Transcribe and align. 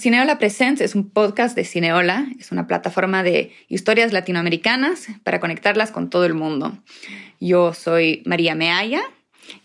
Cineola 0.00 0.38
Presents 0.38 0.80
es 0.80 0.94
un 0.94 1.10
podcast 1.10 1.56
de 1.56 1.64
Cineola, 1.64 2.28
es 2.38 2.52
una 2.52 2.68
plataforma 2.68 3.24
de 3.24 3.50
historias 3.66 4.12
latinoamericanas 4.12 5.08
para 5.24 5.40
conectarlas 5.40 5.90
con 5.90 6.08
todo 6.08 6.24
el 6.24 6.34
mundo. 6.34 6.78
Yo 7.40 7.74
soy 7.74 8.22
María 8.24 8.54
Meaya 8.54 9.02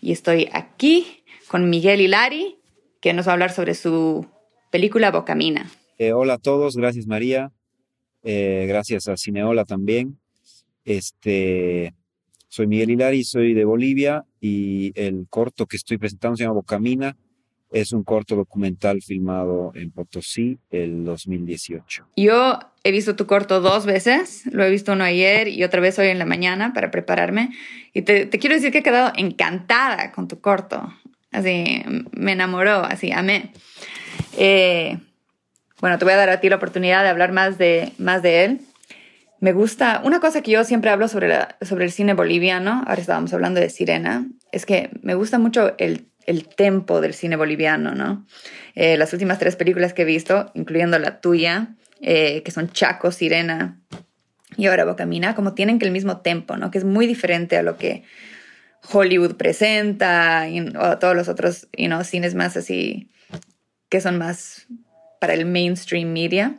y 0.00 0.10
estoy 0.10 0.48
aquí 0.52 1.22
con 1.46 1.70
Miguel 1.70 2.00
Hilari, 2.00 2.56
que 3.00 3.12
nos 3.12 3.28
va 3.28 3.30
a 3.30 3.34
hablar 3.34 3.52
sobre 3.52 3.74
su 3.74 4.26
película 4.72 5.12
Bocamina. 5.12 5.70
Eh, 5.98 6.12
hola 6.12 6.34
a 6.34 6.38
todos, 6.38 6.76
gracias 6.76 7.06
María, 7.06 7.52
eh, 8.24 8.64
gracias 8.66 9.06
a 9.06 9.16
Cineola 9.16 9.64
también. 9.64 10.18
Este, 10.84 11.94
soy 12.48 12.66
Miguel 12.66 12.90
Hilari, 12.90 13.22
soy 13.22 13.54
de 13.54 13.64
Bolivia 13.64 14.24
y 14.40 14.90
el 15.00 15.28
corto 15.30 15.66
que 15.66 15.76
estoy 15.76 15.96
presentando 15.96 16.36
se 16.36 16.42
llama 16.42 16.54
Bocamina 16.54 17.16
es 17.74 17.92
un 17.92 18.04
corto 18.04 18.36
documental 18.36 19.02
filmado 19.02 19.72
en 19.74 19.90
Potosí 19.90 20.58
el 20.70 21.04
2018. 21.04 22.06
Yo 22.16 22.60
he 22.84 22.92
visto 22.92 23.16
tu 23.16 23.26
corto 23.26 23.60
dos 23.60 23.84
veces, 23.84 24.44
lo 24.52 24.62
he 24.62 24.70
visto 24.70 24.92
uno 24.92 25.02
ayer 25.02 25.48
y 25.48 25.64
otra 25.64 25.80
vez 25.80 25.98
hoy 25.98 26.06
en 26.06 26.20
la 26.20 26.24
mañana 26.24 26.72
para 26.72 26.92
prepararme. 26.92 27.50
Y 27.92 28.02
te, 28.02 28.30
quiero 28.30 28.54
decir 28.54 28.70
que 28.70 28.78
he 28.78 28.82
quedado 28.84 29.12
encantada 29.16 30.12
con 30.12 30.28
tu 30.28 30.40
corto. 30.40 30.94
Así, 31.32 31.82
me 32.12 32.32
enamoró, 32.32 32.84
así, 32.84 33.10
amé. 33.10 33.50
Eh, 34.38 34.98
bueno, 35.80 35.98
te 35.98 36.04
voy 36.04 36.14
a 36.14 36.18
dar 36.18 36.30
a 36.30 36.40
ti 36.40 36.48
la 36.48 36.56
oportunidad 36.56 37.02
de 37.02 37.08
hablar 37.08 37.32
más 37.32 37.58
de, 37.58 37.92
más 37.98 38.22
de 38.22 38.44
él. 38.44 38.60
Me 39.40 39.52
gusta, 39.52 40.00
una 40.04 40.20
cosa 40.20 40.42
que 40.42 40.52
yo 40.52 40.62
siempre 40.62 40.90
hablo 40.90 41.08
sobre, 41.08 41.36
sobre 41.60 41.86
el 41.86 41.90
cine 41.90 42.14
boliviano, 42.14 42.84
ahora 42.86 43.00
estábamos 43.00 43.34
hablando 43.34 43.60
de 43.60 43.68
Sirena, 43.68 44.28
es 44.52 44.64
que 44.64 44.90
me 45.02 45.16
gusta 45.16 45.40
mucho 45.40 45.74
el 45.78 46.06
el 46.26 46.46
tempo 46.48 47.00
del 47.00 47.14
cine 47.14 47.36
boliviano, 47.36 47.94
¿no? 47.94 48.26
Eh, 48.74 48.96
las 48.96 49.12
últimas 49.12 49.38
tres 49.38 49.56
películas 49.56 49.92
que 49.92 50.02
he 50.02 50.06
visto, 50.06 50.50
incluyendo 50.54 50.98
la 50.98 51.20
tuya, 51.20 51.74
eh, 52.00 52.42
que 52.42 52.50
son 52.50 52.70
Chaco, 52.70 53.10
Sirena 53.12 53.80
y 54.56 54.66
ahora 54.66 54.84
Bocamina, 54.84 55.34
como 55.34 55.54
tienen 55.54 55.78
que 55.78 55.86
el 55.86 55.92
mismo 55.92 56.18
tempo, 56.18 56.56
¿no? 56.56 56.70
Que 56.70 56.78
es 56.78 56.84
muy 56.84 57.06
diferente 57.06 57.56
a 57.56 57.62
lo 57.62 57.76
que 57.76 58.04
Hollywood 58.92 59.36
presenta 59.36 60.46
o 60.76 60.84
a 60.84 60.98
todos 60.98 61.16
los 61.16 61.28
otros 61.28 61.68
you 61.76 61.86
know, 61.86 62.04
cines 62.04 62.34
más 62.34 62.56
así, 62.56 63.10
que 63.88 64.00
son 64.00 64.18
más 64.18 64.66
para 65.20 65.34
el 65.34 65.46
mainstream 65.46 66.12
media. 66.12 66.56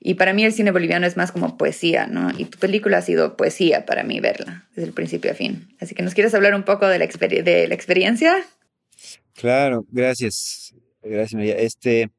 Y 0.00 0.14
para 0.14 0.34
mí 0.34 0.44
el 0.44 0.52
cine 0.52 0.70
boliviano 0.70 1.06
es 1.06 1.16
más 1.16 1.32
como 1.32 1.56
poesía, 1.56 2.06
¿no? 2.06 2.30
Y 2.36 2.44
tu 2.44 2.58
película 2.58 2.98
ha 2.98 3.02
sido 3.02 3.36
poesía 3.38 3.86
para 3.86 4.02
mí 4.02 4.20
verla, 4.20 4.64
desde 4.74 4.88
el 4.88 4.92
principio 4.92 5.30
a 5.30 5.34
fin. 5.34 5.74
Así 5.80 5.94
que 5.94 6.02
nos 6.02 6.12
quieres 6.12 6.34
hablar 6.34 6.54
un 6.54 6.62
poco 6.62 6.86
de 6.86 6.98
la, 6.98 7.06
de 7.06 7.66
la 7.68 7.74
experiencia. 7.74 8.36
Claro, 9.34 9.84
gracias. 9.90 10.74
Gracias, 11.02 11.34
María. 11.34 11.56
Este, 11.58 12.10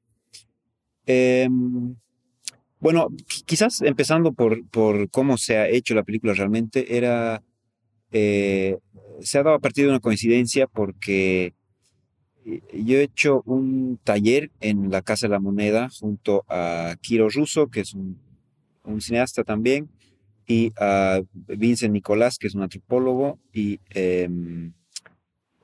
em, 1.06 1.96
bueno, 2.80 3.08
quizás 3.46 3.82
empezando 3.82 4.34
por, 4.34 4.68
por 4.70 5.10
cómo 5.10 5.38
se 5.38 5.58
ha 5.58 5.68
hecho 5.68 5.96
la 5.96 6.04
película 6.04 6.34
realmente, 6.34 6.98
era, 6.98 7.42
eh, 8.12 8.78
se 9.22 9.40
ha 9.40 9.44
dado 9.44 9.56
a 9.56 9.60
partir 9.60 9.86
de 9.86 9.92
una 9.92 10.00
coincidencia 10.00 10.68
porque 10.68 11.54
eh, 12.46 12.62
yo 12.74 12.98
he 12.98 13.04
hecho 13.04 13.42
un 13.46 14.00
taller 14.04 14.52
en 14.60 14.92
la 14.92 15.02
Casa 15.02 15.28
de 15.28 15.32
la 15.32 15.40
Moneda 15.40 15.90
junto 16.00 16.46
a 16.50 16.96
Kiro 17.02 17.30
Russo, 17.30 17.68
que 17.68 17.82
es 17.82 17.94
un, 17.94 18.20
cineasta 19.00 19.44
también, 19.44 19.90
y 20.46 20.72
a 20.80 21.22
Vincent 21.34 21.92
Nicolás, 21.92 22.38
que 22.38 22.48
es 22.48 22.56
un 22.56 22.62
antropólogo, 22.62 23.40
y 23.52 23.80
em, 23.90 24.74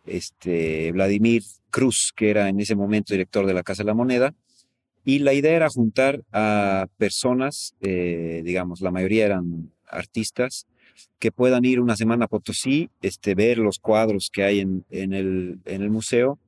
este, 0.06 0.92
Vladimir 0.92 1.44
Cruz, 1.70 2.14
que 2.16 2.30
era 2.30 2.50
en 2.50 2.60
ese 2.60 2.76
momento 2.76 3.14
director 3.14 3.46
de 3.46 3.54
la 3.54 3.64
Casa 3.64 3.84
de 3.84 3.88
la 3.88 3.94
Moneda, 3.94 4.34
y 5.04 5.20
la 5.20 5.34
idea 5.34 5.56
era 5.56 5.70
juntar 5.70 6.22
a 6.32 6.88
personas, 6.98 7.76
eh, 7.82 8.42
digamos, 8.46 8.82
la 8.82 8.92
mayoría 8.92 9.26
eran 9.26 9.72
artistas, 9.88 10.68
que 11.20 11.32
puedan 11.32 11.66
ir 11.66 11.80
una 11.80 11.96
semana 11.96 12.26
a 12.26 12.28
Potosí, 12.28 12.90
este, 13.02 13.34
ver 13.36 13.58
los 13.58 13.80
cuadros 13.80 14.30
que 14.32 14.44
hay 14.44 14.60
en, 14.60 14.86
el, 14.90 15.60
en 15.66 15.82
el, 15.82 15.90
museo 15.90 16.40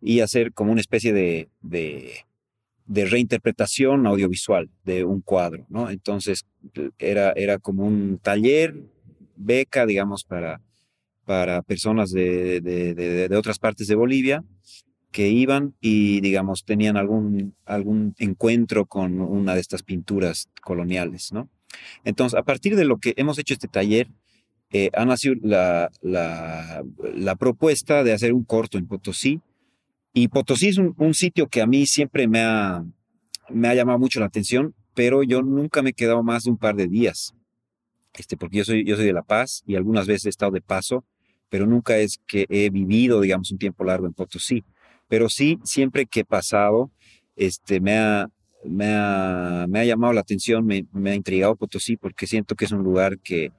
y 0.00 0.20
hacer 0.20 0.52
como 0.52 0.72
una 0.72 0.80
especie 0.80 1.12
de, 1.12 1.48
de, 1.60 2.24
de, 2.86 3.04
reinterpretación 3.04 4.06
audiovisual 4.06 4.70
de 4.84 5.04
un 5.04 5.20
cuadro, 5.20 5.66
¿no? 5.68 5.90
Entonces 5.90 6.46
era, 6.98 7.32
era 7.32 7.58
como 7.58 7.86
un 7.86 8.18
taller, 8.22 8.74
beca, 9.36 9.84
digamos, 9.86 10.24
para, 10.24 10.60
para 11.28 11.60
personas 11.60 12.10
de, 12.10 12.62
de, 12.62 13.36
otras 13.36 13.58
partes 13.58 13.86
de 13.86 13.94
Bolivia 13.94 14.42
que 15.10 15.28
iban 15.28 15.74
y, 15.78 16.22
digamos, 16.22 16.64
tenían 16.64 16.96
algún, 16.96 17.54
algún 17.66 18.14
encuentro 18.16 18.86
con 18.86 19.20
una 19.20 19.54
de 19.54 19.60
estas 19.60 19.82
pinturas 19.82 20.48
coloniales, 20.62 21.30
¿no? 21.34 21.50
Entonces, 22.02 22.38
a 22.38 22.44
partir 22.44 22.76
de 22.76 22.86
lo 22.86 22.96
que 22.96 23.12
hemos 23.18 23.38
hecho 23.38 23.52
este 23.52 23.68
taller, 23.68 24.08
eh, 24.72 24.88
ha 24.94 25.04
nacido 25.04 25.34
la, 25.42 25.90
la, 26.00 26.82
la, 27.14 27.36
propuesta 27.36 28.04
de 28.04 28.14
hacer 28.14 28.32
un 28.32 28.44
corto 28.44 28.78
en 28.78 28.86
Potosí. 28.86 29.42
Y 30.14 30.28
Potosí 30.28 30.68
es 30.68 30.78
un, 30.78 30.94
un, 30.96 31.12
sitio 31.12 31.48
que 31.48 31.60
a 31.60 31.66
mí 31.66 31.84
siempre 31.84 32.26
me 32.26 32.40
ha, 32.40 32.86
me 33.50 33.68
ha 33.68 33.74
llamado 33.74 33.98
mucho 33.98 34.18
la 34.18 34.26
atención, 34.26 34.74
pero 34.94 35.22
yo 35.22 35.42
nunca 35.42 35.82
me 35.82 35.90
he 35.90 35.92
quedado 35.92 36.22
más 36.22 36.44
de 36.44 36.50
un 36.52 36.56
par 36.56 36.74
de 36.74 36.88
días. 36.88 37.34
Este, 38.14 38.38
porque 38.38 38.56
yo 38.56 38.64
soy, 38.64 38.86
yo 38.86 38.96
soy 38.96 39.04
de 39.04 39.12
La 39.12 39.22
Paz 39.22 39.62
y 39.66 39.76
algunas 39.76 40.06
veces 40.06 40.24
he 40.24 40.30
estado 40.30 40.52
de 40.52 40.62
paso 40.62 41.04
pero 41.48 41.66
nunca 41.66 41.98
es 41.98 42.20
que 42.26 42.46
he 42.48 42.70
vivido, 42.70 43.20
digamos, 43.20 43.50
un 43.50 43.58
tiempo 43.58 43.84
largo 43.84 44.06
en 44.06 44.12
Potosí. 44.12 44.64
Pero 45.08 45.28
sí, 45.28 45.58
siempre 45.64 46.06
que 46.06 46.20
he 46.20 46.24
pasado, 46.24 46.90
este, 47.36 47.80
me 47.80 47.96
ha, 47.98 48.28
me 48.64 48.92
ha, 48.94 49.66
me 49.68 49.80
ha 49.80 49.84
llamado 49.84 50.12
la 50.12 50.20
atención, 50.20 50.66
me, 50.66 50.86
me, 50.92 51.10
ha 51.10 51.14
intrigado 51.14 51.56
Potosí 51.56 51.96
porque 51.96 52.26
siento 52.26 52.54
que 52.54 52.66
es 52.66 52.72
un 52.72 52.82
lugar 52.82 53.18
que, 53.18 53.52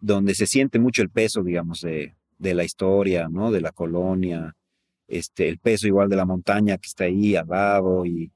donde 0.00 0.34
se 0.34 0.46
siente 0.46 0.78
mucho 0.78 1.02
el 1.02 1.10
peso, 1.10 1.42
digamos, 1.42 1.80
de, 1.80 2.14
de 2.38 2.54
la 2.54 2.64
historia, 2.64 3.28
¿no? 3.28 3.50
De 3.50 3.60
la 3.60 3.72
colonia, 3.72 4.54
este, 5.08 5.48
el 5.48 5.58
peso 5.58 5.86
igual 5.86 6.08
de 6.08 6.16
la 6.16 6.26
montaña 6.26 6.78
que 6.78 6.86
está 6.86 7.04
ahí 7.04 7.36
al 7.36 7.48
lado 7.48 8.06
y 8.06 8.30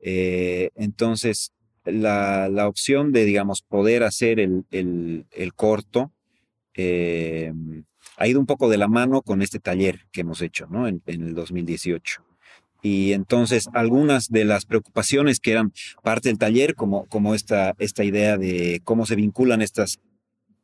eh, 0.00 0.70
entonces 0.74 1.52
la, 1.84 2.48
la, 2.48 2.68
opción 2.68 3.12
de, 3.12 3.24
digamos, 3.24 3.62
poder 3.62 4.02
hacer 4.02 4.40
el, 4.40 4.64
el, 4.70 5.26
el 5.30 5.54
corto 5.54 6.12
eh, 6.74 7.52
ha 8.20 8.28
ido 8.28 8.38
un 8.38 8.44
poco 8.46 8.68
de 8.68 8.76
la 8.76 8.86
mano 8.86 9.22
con 9.22 9.40
este 9.40 9.60
taller 9.60 10.06
que 10.12 10.20
hemos 10.20 10.42
hecho 10.42 10.66
¿no? 10.70 10.86
en, 10.86 11.02
el 11.06 11.34
2018. 11.34 12.22
Y 12.82 13.12
entonces 13.12 13.68
algunas 13.72 14.28
de 14.28 14.44
las 14.44 14.66
preocupaciones 14.66 15.40
que 15.40 15.52
eran 15.52 15.72
parte 16.02 16.28
del 16.28 16.36
taller, 16.36 16.74
como, 16.74 17.06
como 17.06 17.34
esta, 17.34 17.74
esta 17.78 18.04
idea 18.04 18.36
de 18.36 18.82
cómo 18.84 19.06
se 19.06 19.16
vinculan 19.16 19.62
estas 19.62 20.00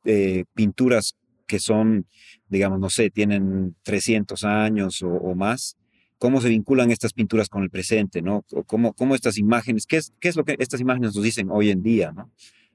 eh, 0.04 0.44
pinturas 0.54 1.16
que 1.46 1.58
son, 1.58 2.06
digamos, 2.48 2.78
no 2.78 2.90
sé, 2.90 3.08
tienen 3.08 3.74
300 3.84 4.44
años 4.44 5.02
o, 5.02 5.34
más, 5.34 5.78
cómo 6.18 6.42
se 6.42 6.50
vinculan 6.50 6.90
estas 6.90 7.14
pinturas 7.14 7.48
con 7.48 7.62
el 7.62 7.70
presente, 7.70 8.20
¿no? 8.20 8.44
Cómo, 8.66 8.92
cómo 8.92 9.14
estas 9.14 9.38
imágenes, 9.38 9.86
¿qué 9.86 9.96
es, 9.96 10.12
qué 10.20 10.28
es 10.28 10.36
lo 10.36 10.44
que 10.44 10.56
estas 10.58 10.80
imágenes 10.80 11.14
nos 11.14 11.24
dicen 11.24 11.48
hoy 11.50 11.70
en 11.70 11.82
día, 11.82 12.12
¿no? 12.12 12.30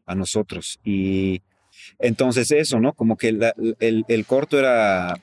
A 0.06 0.16
nosotros. 0.16 0.80
Y, 0.84 1.42
entonces 2.00 2.52
eso, 2.52 2.80
¿no? 2.80 2.94
Como 2.94 3.18
que 3.18 3.30
el, 3.30 4.26
corto 4.26 4.60
era 4.60 5.22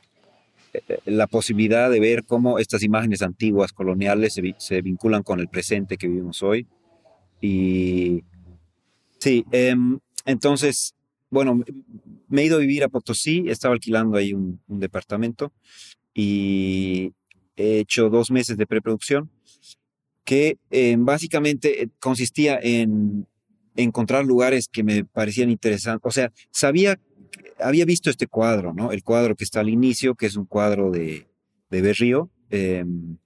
eh, 0.72 0.98
la 1.06 1.26
posibilidad 1.26 1.90
de 1.90 2.00
ver 2.00 2.24
cómo 2.24 2.58
estas 2.58 2.82
imágenes 2.82 3.22
antiguas, 3.22 3.72
coloniales, 3.72 4.38
se, 4.58 4.82
vinculan 4.82 5.22
con 5.22 5.40
el 5.40 5.48
presente 5.48 5.96
que 5.96 6.08
vivimos 6.08 6.42
hoy. 6.42 6.66
Y 7.40 8.24
sí, 9.18 9.44
em, 9.52 9.98
entonces, 10.24 10.94
bueno, 11.30 11.62
me 12.28 12.42
he 12.42 12.46
ido 12.46 12.56
a 12.56 12.60
vivir 12.60 12.84
a 12.84 12.88
Potosí, 12.88 13.44
estaba 13.48 13.74
alquilando 13.74 14.18
ahí 14.18 14.34
un, 14.34 14.60
departamento 14.68 15.52
y 16.14 17.12
he 17.56 17.78
hecho 17.80 18.08
dos 18.10 18.30
meses 18.30 18.56
de 18.56 18.66
preproducción 18.66 19.30
que 20.24 20.58
em, 20.70 21.04
básicamente 21.04 21.82
eh, 21.82 21.88
consistía 22.00 22.58
en 22.62 23.26
encontrar 23.82 24.24
lugares 24.24 24.68
que 24.68 24.82
me 24.82 25.04
parecían 25.04 25.50
interesantes. 25.50 26.04
O 26.04 26.10
sea, 26.10 26.32
sabía, 26.50 27.00
había 27.60 27.84
visto 27.84 28.10
este 28.10 28.26
cuadro, 28.26 28.74
¿no? 28.74 28.92
El 28.92 29.02
cuadro 29.02 29.36
que 29.36 29.44
está 29.44 29.60
al 29.60 29.68
inicio, 29.68 30.14
que 30.14 30.26
es 30.26 30.36
un 30.36 30.46
cuadro 30.46 30.90
de, 30.90 31.28
de 31.70 31.80
Berrío, 31.80 32.30
em, 32.50 33.16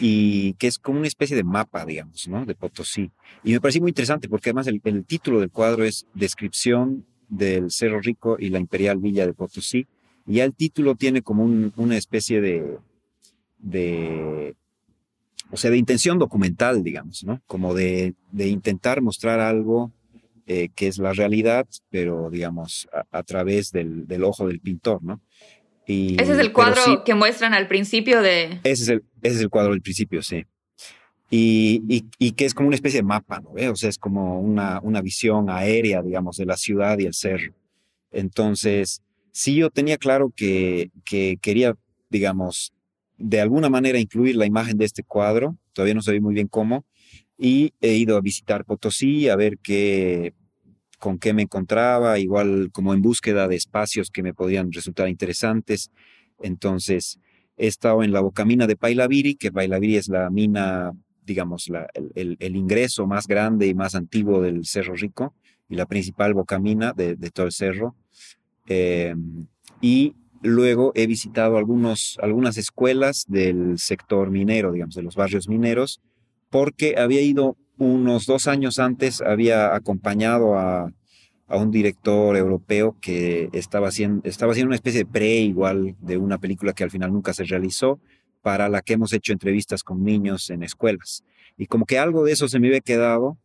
y 0.00 0.54
que 0.54 0.66
es 0.66 0.78
como 0.78 0.98
una 0.98 1.08
especie 1.08 1.36
de 1.36 1.44
mapa, 1.44 1.84
digamos, 1.84 2.26
¿no? 2.26 2.44
De 2.44 2.54
Potosí. 2.54 3.10
Y 3.44 3.52
me 3.52 3.60
pareció 3.60 3.80
muy 3.82 3.90
interesante 3.90 4.28
porque 4.28 4.50
además 4.50 4.66
el, 4.66 4.80
título 5.04 5.40
del 5.40 5.50
cuadro 5.50 5.84
es 5.84 6.06
Descripción 6.14 7.06
del 7.28 7.70
Cerro 7.70 8.00
Rico 8.00 8.36
y 8.38 8.48
la 8.48 8.58
Imperial 8.58 8.98
Villa 8.98 9.26
de 9.26 9.34
Potosí. 9.34 9.86
Y 10.26 10.34
ya 10.34 10.44
el 10.44 10.54
título 10.54 10.94
tiene 10.94 11.22
como 11.22 11.44
una 11.44 11.96
especie 11.96 12.40
de, 12.40 12.78
de 13.58 14.54
o 15.52 15.56
sea, 15.58 15.70
de 15.70 15.76
intención 15.76 16.18
documental, 16.18 16.82
digamos, 16.82 17.24
¿no? 17.24 17.42
Como 17.46 17.74
de, 17.74 18.14
de 18.30 18.48
intentar 18.48 19.02
mostrar 19.02 19.38
algo 19.38 19.92
eh, 20.46 20.70
que 20.74 20.88
es 20.88 20.96
la 20.96 21.12
realidad, 21.12 21.66
pero 21.90 22.30
digamos, 22.30 22.88
a, 23.10 23.22
través 23.22 23.70
del, 23.70 24.06
del, 24.08 24.24
ojo 24.24 24.48
del 24.48 24.60
pintor, 24.60 25.04
¿no? 25.04 25.20
Y, 25.86 26.20
ese 26.20 26.32
es 26.32 26.38
el 26.38 26.52
cuadro 26.52 27.04
que 27.04 27.14
muestran 27.14 27.52
al 27.52 27.68
principio 27.68 28.22
de... 28.22 28.60
Ese 28.64 28.82
es 28.82 28.88
el, 28.88 29.04
ese 29.20 29.36
es 29.36 29.40
el 29.42 29.50
cuadro 29.50 29.72
del 29.72 29.82
principio, 29.82 30.22
sí. 30.22 30.46
y, 31.30 32.06
y, 32.18 32.32
que 32.32 32.46
es 32.46 32.54
como 32.54 32.68
una 32.68 32.76
especie 32.76 33.00
de 33.00 33.06
mapa, 33.06 33.40
¿no? 33.40 33.50
O 33.70 33.76
sea, 33.76 33.90
es 33.90 33.98
como 33.98 34.40
una, 34.40 34.80
una 34.80 35.02
visión 35.02 35.50
aérea, 35.50 36.02
digamos, 36.02 36.38
de 36.38 36.46
la 36.46 36.56
ciudad 36.56 36.98
y 36.98 37.04
el 37.04 37.14
cerro. 37.14 37.52
Entonces, 38.10 39.02
sí 39.32 39.56
yo 39.56 39.68
tenía 39.68 39.98
claro 39.98 40.32
que, 40.34 40.90
que 41.04 41.36
quería, 41.42 41.76
digamos, 42.08 42.72
de 43.22 43.40
alguna 43.40 43.70
manera 43.70 43.98
incluir 43.98 44.36
la 44.36 44.46
imagen 44.46 44.76
de 44.76 44.84
este 44.84 45.02
cuadro, 45.02 45.56
todavía 45.72 45.94
no 45.94 46.02
sabía 46.02 46.20
muy 46.20 46.34
bien 46.34 46.48
cómo, 46.48 46.84
y 47.38 47.72
he 47.80 47.94
ido 47.94 48.16
a 48.16 48.20
visitar 48.20 48.64
Potosí 48.64 49.28
a 49.28 49.36
ver 49.36 49.58
qué, 49.58 50.34
con 50.98 51.18
qué 51.18 51.32
me 51.32 51.42
encontraba, 51.42 52.18
igual 52.18 52.70
como 52.72 52.94
en 52.94 53.02
búsqueda 53.02 53.48
de 53.48 53.56
espacios 53.56 54.10
que 54.10 54.22
me 54.22 54.34
podían 54.34 54.70
resultar 54.70 55.08
interesantes. 55.08 55.90
Entonces, 56.40 57.18
he 57.56 57.66
estado 57.66 58.02
en 58.02 58.12
la 58.12 58.20
bocamina 58.20 58.66
de 58.66 58.76
Pailaviri, 58.76 59.34
que 59.36 59.52
Pailaviri 59.52 59.96
es 59.96 60.08
la 60.08 60.30
mina 60.30 60.92
digamos, 61.24 61.70
el, 62.14 62.56
ingreso 62.56 63.06
más 63.06 63.26
grande 63.26 63.66
y 63.66 63.74
más 63.74 63.94
antiguo 63.94 64.40
del 64.40 64.64
Cerro 64.64 64.94
Rico 64.94 65.34
y 65.68 65.76
la 65.76 65.86
principal 65.86 66.34
bocamina 66.34 66.92
de, 66.92 67.16
todo 67.30 67.46
el 67.46 67.52
cerro. 67.52 67.96
Em, 68.66 69.46
y 69.80 70.14
luego 70.42 70.92
he 70.94 71.06
visitado 71.06 71.56
algunos, 71.56 72.18
algunas 72.20 72.56
escuelas 72.56 73.24
del 73.28 73.78
sector 73.78 74.30
minero, 74.30 74.72
digamos, 74.72 74.94
de 74.94 75.02
los 75.02 75.16
barrios 75.16 75.48
mineros, 75.48 76.00
porque 76.50 76.96
había 76.98 77.22
ido 77.22 77.56
unos 77.78 78.26
dos 78.26 78.46
años 78.46 78.78
antes, 78.78 79.20
había 79.20 79.74
acompañado 79.74 80.56
a, 80.56 80.92
a 81.48 81.56
un 81.56 81.70
director 81.70 82.36
europeo 82.36 82.96
que 83.00 83.48
estaba 83.52 83.88
haciendo, 83.88 84.28
estaba 84.28 84.52
haciendo 84.52 84.68
una 84.68 84.76
especie 84.76 85.04
de 85.04 85.10
pre 85.10 85.40
igual 85.40 85.96
de 86.00 86.16
una 86.16 86.38
película 86.38 86.72
que 86.72 86.84
al 86.84 86.90
final 86.90 87.12
nunca 87.12 87.34
se 87.34 87.44
realizó, 87.44 88.00
para 88.42 88.68
la 88.68 88.82
que 88.82 88.94
hemos 88.94 89.12
hecho 89.12 89.32
entrevistas 89.32 89.82
con 89.82 90.02
niños 90.04 90.50
en 90.50 90.62
escuelas. 90.62 91.24
Y 91.56 91.66
como 91.66 91.86
que 91.86 91.98
algo 91.98 92.24
de 92.24 92.32
eso 92.32 92.48
se 92.48 92.58
me 92.58 92.68
había 92.68 92.80
quedado 92.80 93.38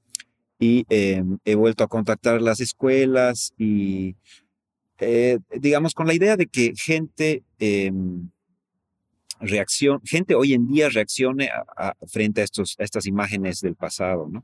y 0.59 0.85
em, 0.89 1.37
he 1.45 1.55
vuelto 1.55 1.83
a 1.83 1.87
contactar 1.87 2.41
las 2.41 2.59
escuelas 2.59 3.53
y 3.57 4.15
eh, 4.99 5.39
digamos 5.59 5.93
con 5.93 6.07
la 6.07 6.13
idea 6.13 6.37
de 6.37 6.47
que 6.47 6.73
gente 6.75 7.43
eh, 7.59 7.91
gente 10.03 10.33
hoy 10.33 10.53
en 10.53 10.67
día 10.67 10.89
reaccione 10.89 11.49
frente 12.07 12.41
a, 12.41 12.43
estos, 12.43 12.75
estas 12.79 13.05
imágenes 13.05 13.61
del 13.61 13.75
pasado. 13.75 14.27
¿no? 14.27 14.43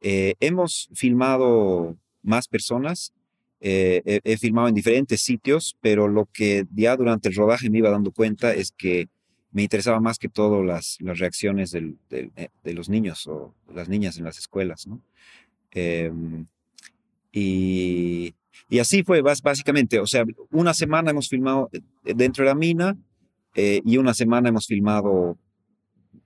Eh, 0.00 0.34
hemos 0.38 0.88
filmado 0.94 1.96
más 2.22 2.46
personas, 2.46 3.12
he, 3.60 4.20
he 4.22 4.36
filmado 4.36 4.68
en 4.68 4.74
diferentes 4.74 5.20
sitios, 5.22 5.76
pero 5.80 6.06
lo 6.06 6.26
que 6.26 6.64
ya 6.72 6.96
durante 6.96 7.28
el 7.28 7.34
rodaje 7.34 7.70
me 7.70 7.78
iba 7.78 7.90
dando 7.90 8.12
cuenta 8.12 8.54
es 8.54 8.70
que 8.70 9.08
me 9.52 9.62
interesaba 9.62 10.00
más 10.00 10.18
que 10.18 10.28
todo 10.28 10.62
las, 10.62 10.96
las 11.00 11.18
reacciones 11.18 11.72
del, 11.72 11.98
eh, 12.10 12.48
de 12.62 12.74
los 12.74 12.88
niños 12.88 13.26
o 13.26 13.54
las 13.72 13.88
niñas 13.88 14.16
en 14.18 14.24
las 14.24 14.38
escuelas, 14.38 14.86
¿no? 14.86 15.00
Em, 15.72 16.46
y, 17.32 18.34
y, 18.68 18.78
así 18.78 19.02
fue 19.02 19.22
básicamente, 19.22 19.98
o 19.98 20.06
sea, 20.06 20.24
una 20.50 20.74
semana 20.74 21.10
hemos 21.10 21.28
filmado 21.28 21.70
eh, 21.72 21.80
dentro 22.14 22.44
de 22.44 22.50
la 22.50 22.54
mina 22.54 22.96
eh, 23.54 23.80
y 23.84 23.96
una 23.96 24.14
semana 24.14 24.48
hemos 24.48 24.66
filmado 24.66 25.38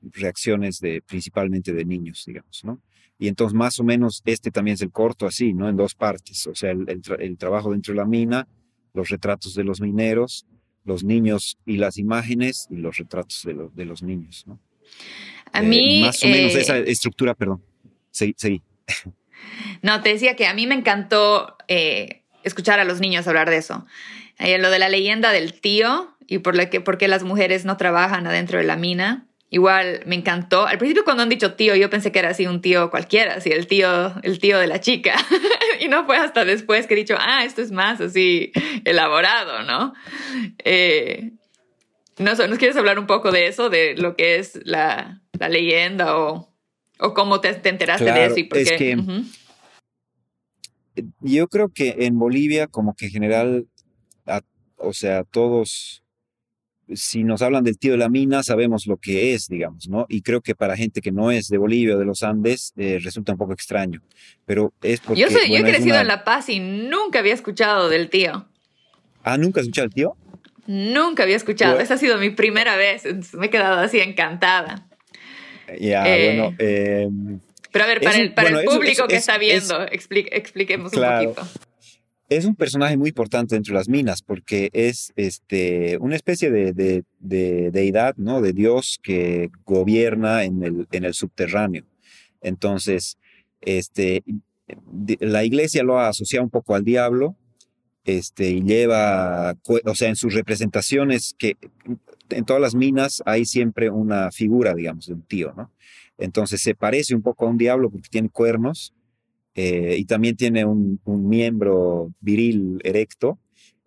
reacciones 0.03 0.81
de 0.81 1.03
principalmente 1.03 1.73
de 1.73 1.85
niños, 1.85 2.25
digamos, 2.27 2.63
¿no? 2.65 2.81
Y 3.19 3.29
entonces 3.29 3.55
más 3.55 3.79
o 3.79 3.85
menos 3.85 4.23
este 4.25 4.51
también 4.51 4.75
es 4.75 4.83
el 4.83 4.91
corto 4.91 5.27
así, 5.27 5.55
¿no? 5.55 5.69
En 5.69 5.77
dos 5.77 5.95
partes, 5.95 6.47
o 6.47 6.55
sea, 6.55 6.73
el, 6.73 6.85
el, 6.89 7.03
el 7.21 7.39
trabajo 7.39 7.71
dentro 7.71 7.95
de 7.95 7.99
la 7.99 8.05
mina, 8.05 8.47
los 8.93 9.09
retratos 9.09 9.55
de 9.55 9.65
los 9.65 9.81
mineros 9.81 10.47
los 10.85 11.03
niños 11.03 11.59
y 11.65 11.79
las 11.79 11.99
imágenes 11.99 12.69
y 12.71 12.77
los 12.77 12.99
retratos 12.99 13.43
de, 13.45 13.69
de 13.75 13.85
los 13.85 14.03
niños. 14.03 14.45
¿no? 14.47 14.61
A 15.53 15.63
mí... 15.63 16.01
Eh, 16.01 16.03
más 16.03 16.23
o 16.23 16.27
menos 16.27 16.55
esa 16.55 16.79
eh, 16.79 16.85
estructura, 16.87 17.35
perdón. 17.35 17.63
Seguí. 18.11 18.35
Sí. 18.37 18.63
No, 19.83 20.03
te 20.03 20.11
decía 20.11 20.37
que 20.37 20.47
a 20.47 20.55
mí 20.55 20.67
me 20.67 20.75
encantó 20.75 21.57
eh, 21.69 22.23
escuchar 22.43 22.81
a 22.81 22.85
los 22.85 23.01
niños 23.01 23.27
hablar 23.27 23.51
de 23.51 23.57
eso. 23.57 23.87
lo 24.39 24.71
de 24.71 24.79
la 24.79 24.89
leyenda 24.89 25.33
del 25.33 25.61
tío 25.61 26.15
y 26.27 26.39
por, 26.39 26.57
que, 26.69 26.83
qué 26.83 27.09
las 27.09 27.23
mujeres 27.23 27.65
no 27.65 27.77
trabajan 27.77 28.27
adentro 28.27 28.59
de 28.59 28.65
la 28.65 28.77
mina. 28.77 29.27
Igual 29.51 30.03
me 30.07 30.17
encantó. 30.17 30.67
Al 30.67 30.79
principio 30.79 31.05
cuando 31.05 31.23
han 31.23 31.29
dicho 31.29 31.55
tío, 31.55 31.77
yo 31.77 31.89
pensé 31.89 32.11
que 32.11 32.19
era 32.19 32.31
así 32.31 32.47
un 32.47 32.61
tío 32.61 32.91
cualquiera, 32.91 33.35
así 33.35 33.51
el 33.51 33.67
tío, 33.67 34.13
el 34.23 34.41
tío 34.41 34.59
de 34.59 34.67
la 34.67 34.81
chica. 34.81 35.15
y 35.81 35.89
no 35.89 36.07
fue 36.07 36.17
hasta 36.17 36.45
después 36.45 36.87
que 36.87 36.95
he 36.95 36.97
dicho, 36.97 37.17
ah, 37.19 37.45
esto 37.45 37.63
es 37.63 37.71
más 37.71 38.01
así 38.01 38.53
elaborado, 38.85 39.63
¿no? 39.63 39.95
Eh, 40.65 41.31
no 42.19 42.35
sé, 42.35 42.49
¿nos 42.49 42.59
quieres 42.59 42.77
hablar 42.77 42.99
un 42.99 43.07
poco 43.07 43.31
de 43.31 43.47
eso, 43.47 43.71
de 43.71 43.95
lo 43.97 44.17
que 44.17 44.37
es 44.37 44.59
la, 44.65 45.21
la 45.39 45.49
leyenda 45.49 46.17
o, 46.19 46.54
o, 46.99 47.15
cómo 47.15 47.41
te, 47.41 47.53
te 47.55 47.69
enteraste 47.69 48.05
de 48.05 48.27
eso? 48.27 48.39
Y 48.39 48.45
por 48.45 48.59
es 48.59 48.73
que 48.73 48.97
yo 51.21 51.49
creo 51.49 51.71
que 51.71 51.97
en 52.01 52.19
Bolivia 52.19 52.67
como 52.67 52.95
que 52.95 53.07
en 53.07 53.13
general, 53.13 53.67
o 54.77 54.93
sea, 54.93 55.25
todos 55.25 56.05
si 56.93 57.25
nos 57.25 57.43
hablan 57.43 57.65
del 57.65 57.79
tío 57.79 57.93
de 57.93 57.99
la 57.99 58.09
mina, 58.09 58.43
sabemos 58.43 58.87
lo 58.87 58.97
que 58.99 59.35
es, 59.35 59.49
digamos, 59.49 59.89
¿no? 59.89 60.07
Y 60.09 60.23
creo 60.23 60.41
que 60.41 60.55
para 60.55 60.77
gente 60.77 61.01
que 61.01 61.13
no 61.13 61.31
es 61.31 61.49
de 61.49 61.59
Bolivia 61.59 61.97
o 61.97 61.99
de 61.99 62.05
los 62.05 62.23
Andes, 62.23 62.73
eh, 62.77 62.99
resulta 63.03 63.33
un 63.33 63.39
poco 63.39 63.53
extraño. 63.53 64.03
Pero 64.45 64.73
es 64.83 65.01
porque. 65.01 65.23
Yo, 65.23 65.31
soy, 65.31 65.49
yo 65.49 65.57
he 65.57 65.63
crecido 65.63 65.97
en 65.97 66.07
La 66.07 66.25
Paz 66.25 66.49
y 66.49 66.61
nunca 66.61 67.21
había 67.21 67.35
escuchado 67.35 67.89
del 67.89 68.11
tío. 68.11 68.47
Ah, 69.23 69.39
¿nunca 69.39 69.61
has 69.61 69.67
escuchado 69.67 69.87
del 69.87 69.95
tío? 69.95 70.17
Nunca 70.67 71.23
había 71.23 71.37
escuchado. 71.37 71.79
Esa 71.81 71.95
ha 71.95 71.99
sido 71.99 72.19
mi 72.19 72.31
primera 72.31 72.77
vez. 72.77 73.05
Me 73.35 73.47
he 73.47 73.51
quedado 73.51 73.81
así 73.81 74.01
encantada. 74.01 74.87
Ya, 75.81 76.05
eh, 76.07 76.27
bueno. 76.27 76.57
Em, 76.59 77.41
pero 77.73 77.85
a 77.85 77.89
ver, 77.89 78.01
para, 78.01 78.19
el, 78.19 78.35
para 78.35 78.49
el, 78.49 78.65
público 78.65 79.09
que 79.09 79.17
está 79.17 79.37
viendo, 79.39 79.83
expliquemos 79.83 80.93
un 80.93 81.03
poquito 81.03 81.43
es 82.29 82.45
un 82.45 82.55
personaje 82.55 82.97
muy 82.97 83.11
importante 83.11 83.55
dentro 83.55 83.73
de 83.73 83.81
las 83.81 83.89
minas 83.89 84.23
porque 84.23 84.71
es 84.73 85.13
este, 85.17 85.99
una 85.99 86.17
especie 86.17 86.51
de, 86.51 87.05
deidad, 87.21 88.17
¿no? 88.17 88.41
De 88.41 88.53
Dios 88.53 88.99
que 89.03 89.51
gobierna 89.65 90.45
en 90.45 90.63
el, 90.63 90.87
en 90.91 91.05
el 91.05 91.15
subterráneo. 91.15 91.85
Entonces, 92.41 93.19
este, 93.61 94.23
la 95.21 95.45
iglesia 95.45 95.83
lo 95.83 95.99
ha 95.99 96.09
asociado 96.09 96.45
un 96.45 96.51
poco 96.51 96.75
al 96.75 96.85
diablo 96.85 97.37
este, 98.05 98.51
y 98.51 98.63
lleva, 98.63 99.55
o 99.85 99.95
sea, 99.95 100.09
en 100.09 100.17
sus 100.17 100.35
representaciones, 100.35 101.35
que 101.39 101.57
en 102.37 102.45
todas 102.45 102.61
las 102.61 102.75
minas 102.75 103.23
hay 103.27 103.45
siempre 103.45 103.91
una 103.91 104.31
figura, 104.31 104.75
digamos, 104.75 105.07
de 105.07 105.15
un 105.15 105.23
tío, 105.23 105.53
¿no? 105.57 105.71
Entonces 106.19 106.61
se 106.63 106.75
parece 106.75 107.15
un 107.15 107.23
poco 107.23 107.47
a 107.47 107.51
un 107.51 107.59
diablo 107.59 107.91
porque 107.91 108.09
tiene 108.09 108.29
cuernos 108.29 108.95
eh, 109.55 109.97
y 109.99 110.05
también 110.05 110.37
tiene 110.37 110.65
un, 110.65 111.01
miembro 111.05 112.13
viril 112.21 112.81
erecto. 112.85 113.39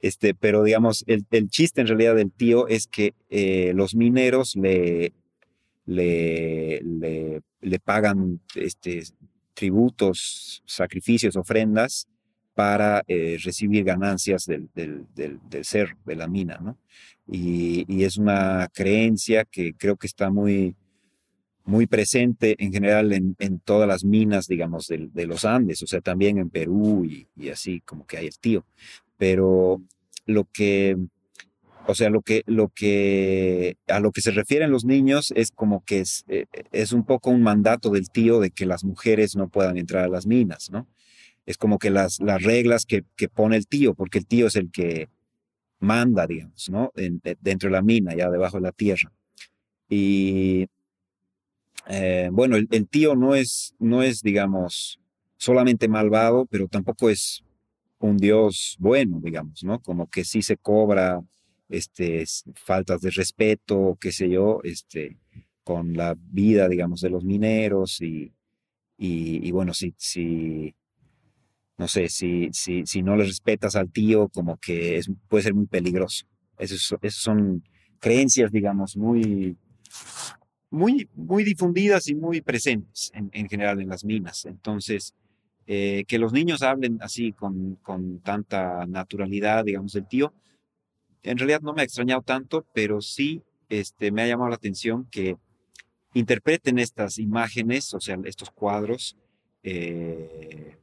Este, 0.01 0.33
pero 0.33 0.63
digamos, 0.63 1.03
el, 1.07 1.25
chiste 1.49 1.81
en 1.81 1.87
realidad 1.87 2.15
del 2.15 2.31
tío 2.31 2.67
es 2.67 2.87
que 2.87 3.13
eh, 3.29 3.73
los 3.75 3.95
mineros 3.95 4.55
le, 4.55 5.13
le, 5.85 6.81
le, 7.61 7.79
pagan 7.79 8.39
este, 8.55 9.03
tributos, 9.53 10.61
sacrificios, 10.65 11.35
ofrendas 11.35 12.07
para 12.57 13.03
eh, 13.07 13.37
recibir 13.43 13.83
ganancias 13.83 14.45
del, 14.47 14.67
del, 14.73 15.05
del, 15.13 15.63
cerro, 15.63 15.95
de 16.07 16.15
la 16.15 16.27
mina, 16.27 16.57
¿no? 16.59 16.75
Y, 17.27 17.85
y, 17.87 18.03
es 18.03 18.17
una 18.17 18.67
creencia 18.73 19.45
que 19.45 19.75
creo 19.75 19.95
que 19.95 20.07
está 20.07 20.31
muy, 20.31 20.75
muy 21.65 21.85
presente 21.85 22.55
en 22.57 22.73
general 22.73 23.13
en, 23.13 23.59
todas 23.59 23.87
las 23.87 24.03
minas, 24.03 24.47
digamos, 24.47 24.87
de, 24.87 25.27
los 25.27 25.45
Andes, 25.45 25.83
o 25.83 25.87
sea, 25.87 26.01
también 26.01 26.39
en 26.39 26.49
Perú 26.49 27.05
y, 27.05 27.49
así 27.49 27.79
como 27.81 28.07
que 28.07 28.17
hay 28.17 28.25
el 28.25 28.39
tío. 28.39 28.65
Pero 29.17 29.79
lo 30.25 30.45
que, 30.51 30.97
o 31.85 31.93
sea, 31.93 32.09
lo 32.09 32.23
que, 32.23 32.41
lo 32.47 32.69
que, 32.69 33.77
a 33.87 33.99
lo 33.99 34.11
que 34.11 34.21
se 34.21 34.31
refieren 34.31 34.71
los 34.71 34.83
niños 34.83 35.31
es 35.35 35.51
como 35.51 35.85
que 35.85 35.99
es, 35.99 36.25
eh, 36.27 36.47
es 36.71 36.91
un 36.91 37.05
poco 37.05 37.29
un 37.29 37.43
mandato 37.43 37.91
del 37.91 38.09
tío 38.09 38.39
de 38.39 38.49
que 38.49 38.65
las 38.65 38.83
mujeres 38.83 39.35
no 39.35 39.47
puedan 39.47 39.77
entrar 39.77 40.05
a 40.05 40.09
las 40.09 40.25
minas, 40.25 40.71
¿no? 40.71 40.87
Es 41.47 41.57
como 41.57 41.79
que 41.79 41.89
las, 41.89 42.19
las 42.19 42.43
reglas 42.43 42.85
que, 42.85 43.03
que 43.15 43.29
pone 43.29 43.57
el 43.57 43.65
tío, 43.65 43.95
porque 43.95 44.19
el 44.19 44.27
tío 44.27 44.45
es 44.45 44.55
el 44.55 44.69
que 44.69 45.09
manda, 45.79 46.27
digamos, 46.27 46.69
¿no? 46.69 46.91
dentro 46.93 47.69
de 47.69 47.73
la 47.73 47.81
mina, 47.81 48.15
ya 48.15 48.29
debajo 48.29 48.57
de 48.57 48.63
la 48.63 48.71
tierra. 48.71 49.11
Y 49.89 50.67
eh, 51.89 52.29
bueno, 52.31 52.55
el, 52.57 52.87
tío 52.87 53.15
no 53.15 53.35
es, 53.35 53.73
no 53.79 54.03
es, 54.03 54.21
digamos, 54.21 54.99
solamente 55.37 55.87
malvado, 55.87 56.45
pero 56.45 56.67
tampoco 56.67 57.09
es 57.09 57.43
un 57.99 58.17
dios 58.17 58.75
bueno, 58.79 59.19
digamos, 59.23 59.63
¿no? 59.63 59.79
Como 59.79 60.07
que 60.07 60.25
sí 60.25 60.41
se 60.41 60.57
cobra 60.57 61.21
este, 61.69 62.25
faltas 62.55 63.01
de 63.01 63.11
respeto, 63.11 63.97
qué 63.99 64.11
sé 64.11 64.29
yo, 64.29 64.59
este, 64.63 65.17
con 65.63 65.93
la 65.93 66.15
vida, 66.17 66.67
digamos, 66.67 67.01
de 67.01 67.09
los 67.09 67.23
mineros 67.23 68.01
y, 68.01 68.33
y, 68.97 69.51
bueno, 69.51 69.73
si, 69.73 69.93
si, 69.97 70.75
no 71.77 71.87
sé, 71.87 72.09
si, 72.09 72.49
si, 72.51 72.85
si 72.85 73.01
no 73.01 73.15
le 73.15 73.23
respetas 73.25 73.75
al 73.75 73.91
tío, 73.91 74.29
como 74.29 74.57
que 74.57 75.01
puede 75.27 75.43
ser 75.43 75.53
muy 75.53 75.67
peligroso. 75.67 76.25
Esas 76.57 76.97
son 77.13 77.63
creencias, 77.99 78.51
digamos, 78.51 78.97
muy 78.97 79.55
muy, 80.69 81.09
muy 81.15 81.43
difundidas 81.43 82.09
y 82.09 82.15
muy 82.15 82.41
presentes 82.41 83.11
en, 83.13 83.29
en 83.33 83.47
general 83.47 83.81
en 83.81 83.89
las 83.89 84.03
minas. 84.03 84.45
Entonces, 84.45 85.13
eh, 85.65 86.05
que 86.07 86.19
los 86.19 86.33
niños 86.33 86.61
hablen 86.61 86.97
así 87.01 87.33
con, 87.33 87.75
con 87.81 88.19
tanta 88.19 88.85
naturalidad, 88.85 89.65
digamos, 89.65 89.93
del 89.93 90.07
tío, 90.07 90.33
en 91.23 91.37
realidad 91.37 91.61
no 91.61 91.73
me 91.73 91.81
ha 91.81 91.85
extrañado 91.85 92.21
tanto, 92.21 92.65
pero 92.73 93.01
sí 93.01 93.41
este, 93.69 94.11
me 94.11 94.21
ha 94.21 94.27
llamado 94.27 94.49
la 94.49 94.55
atención 94.55 95.07
que 95.11 95.35
interpreten 96.13 96.79
estas 96.79 97.19
imágenes, 97.19 97.93
o 97.93 97.99
sea, 97.99 98.17
estos 98.23 98.49
cuadros, 98.49 99.17
eh, 99.63 100.77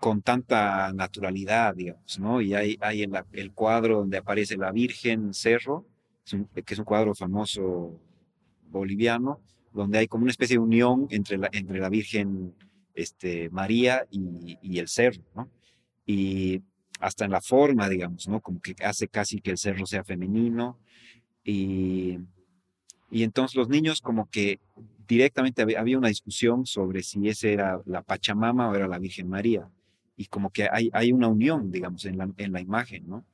con 0.00 0.22
tanta 0.22 0.92
naturalidad, 0.92 1.74
digamos, 1.74 2.18
¿no? 2.18 2.40
Y 2.40 2.54
hay, 2.54 2.76
hay 2.80 3.02
en 3.02 3.12
el 3.32 3.52
cuadro 3.52 3.98
donde 3.98 4.18
aparece 4.18 4.56
la 4.56 4.72
Virgen 4.72 5.32
Cerro, 5.32 5.86
que 6.24 6.74
es 6.74 6.78
un 6.78 6.84
cuadro 6.84 7.14
famoso 7.14 7.98
boliviano, 8.68 9.40
donde 9.72 9.98
hay 9.98 10.08
como 10.08 10.22
una 10.22 10.30
especie 10.30 10.56
de 10.56 10.62
unión 10.62 11.06
entre 11.10 11.38
la, 11.38 11.48
entre 11.52 11.78
la 11.78 11.88
Virgen 11.88 12.54
este, 12.94 13.50
María 13.50 14.06
y, 14.10 14.78
el 14.78 14.88
cerro, 14.88 15.22
¿no? 15.34 15.50
Y 16.06 16.62
hasta 17.00 17.26
en 17.26 17.30
la 17.30 17.40
forma, 17.40 17.88
digamos, 17.88 18.26
¿no? 18.26 18.40
Como 18.40 18.60
que 18.60 18.74
hace 18.82 19.06
casi 19.06 19.40
que 19.40 19.50
el 19.50 19.58
cerro 19.58 19.86
sea 19.86 20.02
femenino. 20.02 20.78
Y, 21.44 22.18
y 23.10 23.22
entonces 23.22 23.54
los 23.54 23.68
niños 23.68 24.00
como 24.00 24.28
que 24.30 24.58
directamente 25.06 25.62
había, 25.62 25.98
una 25.98 26.08
discusión 26.08 26.66
sobre 26.66 27.02
si 27.02 27.28
ese 27.28 27.52
era 27.52 27.80
la 27.84 28.02
Pachamama 28.02 28.70
o 28.70 28.74
era 28.74 28.88
la 28.88 28.98
Virgen 28.98 29.28
María. 29.28 29.68
Y 30.16 30.26
como 30.26 30.50
que 30.50 30.68
hay, 30.70 30.90
hay 30.92 31.12
una 31.12 31.28
unión, 31.28 31.70
digamos, 31.70 32.04
en 32.06 32.18
la, 32.18 32.30
en 32.36 32.52
la 32.52 32.60
imagen, 32.60 33.06
¿no? 33.08 33.24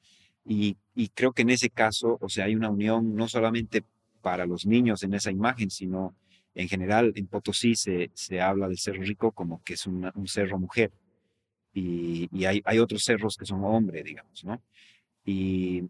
Y, 0.44 0.76
y, 0.94 1.08
creo 1.10 1.32
que 1.32 1.42
en 1.42 1.50
ese 1.50 1.70
caso, 1.70 2.18
o 2.20 2.28
sea, 2.28 2.46
hay 2.46 2.56
una 2.56 2.68
unión 2.68 3.14
no 3.14 3.28
solamente 3.28 3.84
para 4.20 4.44
los 4.44 4.66
niños 4.66 5.04
en 5.04 5.14
esa 5.14 5.30
imagen, 5.30 5.70
sino 5.70 6.16
en 6.54 6.68
general 6.68 7.12
en 7.14 7.28
Potosí 7.28 7.76
se, 7.76 8.10
se 8.14 8.40
habla 8.40 8.66
del 8.68 8.78
Cerro 8.78 9.02
Rico 9.02 9.30
como 9.30 9.62
que 9.62 9.74
es 9.74 9.86
un 9.86 10.10
cerro 10.26 10.58
mujer 10.58 10.92
y, 11.72 12.28
y 12.32 12.44
hay, 12.44 12.62
hay, 12.64 12.78
otros 12.78 13.04
cerros 13.04 13.36
que 13.36 13.46
son 13.46 13.64
hombre, 13.64 14.02
digamos, 14.02 14.44
¿no? 14.44 14.62
Y 15.24 15.82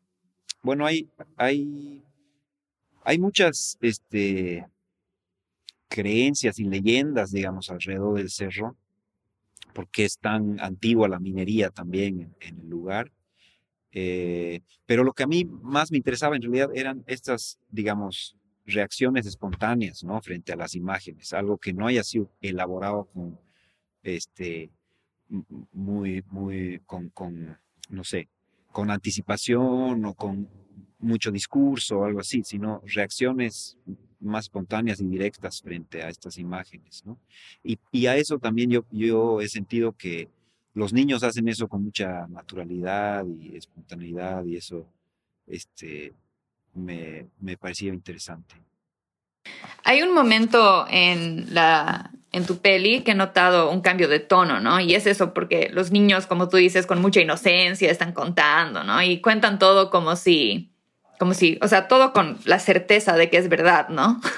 bueno, 0.62 0.86
hay, 0.86 1.08
hay, 1.36 2.02
hay 3.04 3.18
muchas 3.18 3.78
este, 3.80 4.66
creencias 5.88 6.58
y 6.58 6.64
leyendas, 6.64 7.32
digamos, 7.32 7.70
alrededor 7.70 8.18
del 8.18 8.30
cerro, 8.30 8.76
porque 9.74 10.04
es 10.04 10.18
tan 10.18 10.60
antigua 10.60 11.08
la 11.08 11.18
minería 11.18 11.70
también 11.70 12.34
en, 12.40 12.58
el 12.60 12.68
lugar. 12.68 13.12
Eh, 13.92 14.60
pero 14.86 15.04
lo 15.04 15.12
que 15.12 15.22
a 15.22 15.26
mí 15.26 15.44
más 15.44 15.90
me 15.90 15.98
interesaba 15.98 16.36
en 16.36 16.42
realidad 16.42 16.70
eran 16.74 17.04
estas, 17.06 17.58
digamos, 17.70 18.36
reacciones 18.66 19.26
espontáneas, 19.26 20.04
¿no? 20.04 20.20
Frente 20.22 20.52
a 20.52 20.56
las 20.56 20.74
imágenes, 20.74 21.32
algo 21.32 21.58
que 21.58 21.72
no 21.72 21.86
haya 21.86 22.02
sido 22.04 22.30
elaborado 22.40 23.04
con, 23.12 23.38
este, 24.02 24.70
muy, 25.72 26.24
muy, 26.30 26.80
con, 26.86 27.08
con, 27.10 27.58
no 27.88 28.04
sé, 28.04 28.28
con 28.70 28.90
anticipación 28.90 30.04
o 30.04 30.14
con 30.14 30.48
mucho 31.02 31.30
discurso 31.30 31.98
o 31.98 32.04
algo 32.04 32.20
así, 32.20 32.42
sino 32.44 32.82
reacciones 32.86 33.76
más 34.20 34.44
espontáneas 34.44 35.00
y 35.00 35.06
directas 35.06 35.60
frente 35.60 36.02
a 36.02 36.08
estas 36.08 36.38
imágenes, 36.38 37.02
¿no? 37.04 37.18
Y, 37.64 38.06
a 38.06 38.16
eso 38.16 38.38
también 38.38 38.70
yo, 38.70 38.84
yo 38.90 39.40
he 39.40 39.48
sentido 39.48 39.92
que 39.92 40.28
los 40.74 40.92
niños 40.92 41.22
hacen 41.22 41.48
eso 41.48 41.68
con 41.68 41.82
mucha 41.82 42.26
naturalidad 42.28 43.26
y 43.26 43.56
espontaneidad 43.56 44.44
y 44.44 44.56
eso, 44.56 44.86
este, 45.46 46.12
me, 46.74 47.26
me 47.40 47.56
parecía 47.56 47.92
interesante. 47.92 48.54
Hay 49.84 50.02
un 50.02 50.14
momento 50.14 50.86
en, 50.88 51.52
la, 51.52 52.12
en 52.30 52.46
tu 52.46 52.58
peli 52.58 53.02
que 53.02 53.10
he 53.10 53.14
notado 53.14 53.70
un 53.70 53.80
cambio 53.80 54.08
de 54.08 54.20
tono, 54.20 54.60
¿no? 54.60 54.80
Y 54.80 54.94
es 54.94 55.06
eso 55.06 55.34
porque 55.34 55.68
los 55.72 55.90
niños, 55.90 56.26
como 56.26 56.48
tú 56.48 56.56
dices, 56.56 56.86
con 56.86 57.00
mucha 57.00 57.20
inocencia 57.20 57.90
están 57.90 58.12
contando, 58.12 58.84
¿no? 58.84 59.02
Y 59.02 59.20
cuentan 59.20 59.58
todo 59.58 59.90
como 59.90 60.16
si, 60.16 60.71
como 61.22 61.34
si, 61.34 61.56
o 61.62 61.68
sea, 61.68 61.86
todo 61.86 62.12
con 62.12 62.36
la 62.46 62.58
certeza 62.58 63.16
de 63.16 63.30
que 63.30 63.36
es 63.36 63.48
verdad, 63.48 63.88
¿no? 63.90 64.20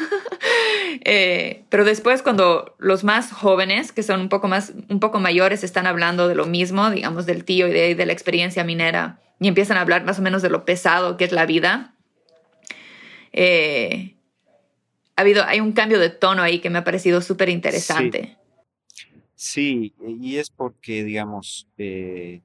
Eh, 1.07 1.65
pero 1.71 1.85
después 1.85 2.23
cuando 2.23 2.77
los 2.79 3.05
más 3.05 3.33
jóvenes, 3.33 3.91
que 3.91 4.03
son 4.03 4.21
un 4.21 4.29
poco 4.29 4.49
más, 4.49 4.73
un 4.89 5.01
poco 5.01 5.19
mayores, 5.19 5.65
están 5.65 5.87
hablando 5.87 6.29
de 6.29 6.35
lo 6.35 6.47
mismo, 6.47 6.89
digamos, 6.91 7.27
del 7.27 7.45
tío 7.45 7.67
y 7.69 7.95
de, 7.95 8.07
la 8.07 8.13
experiencia 8.13 8.65
minera, 8.65 9.19
y 9.41 9.49
empiezan 9.49 9.77
a 9.77 9.81
hablar 9.81 10.05
más 10.05 10.19
o 10.19 10.23
menos 10.23 10.41
de 10.41 10.51
lo 10.51 10.65
pesado 10.65 11.17
que 11.17 11.25
es 11.25 11.33
la 11.33 11.47
vida, 11.47 11.95
eh, 13.33 14.15
ha 15.17 15.23
habido, 15.23 15.45
hay 15.45 15.61
un 15.61 15.73
cambio 15.73 15.99
de 15.99 16.11
tono 16.11 16.43
ahí 16.43 16.61
que 16.61 16.71
me 16.71 16.79
ha 16.79 16.85
parecido 16.85 17.21
súper 17.21 17.49
interesante. 17.49 18.37
Sí. 19.35 19.95
y 20.07 20.37
es 20.37 20.49
porque, 20.51 21.03
digamos, 21.03 21.67
eh, 21.77 22.43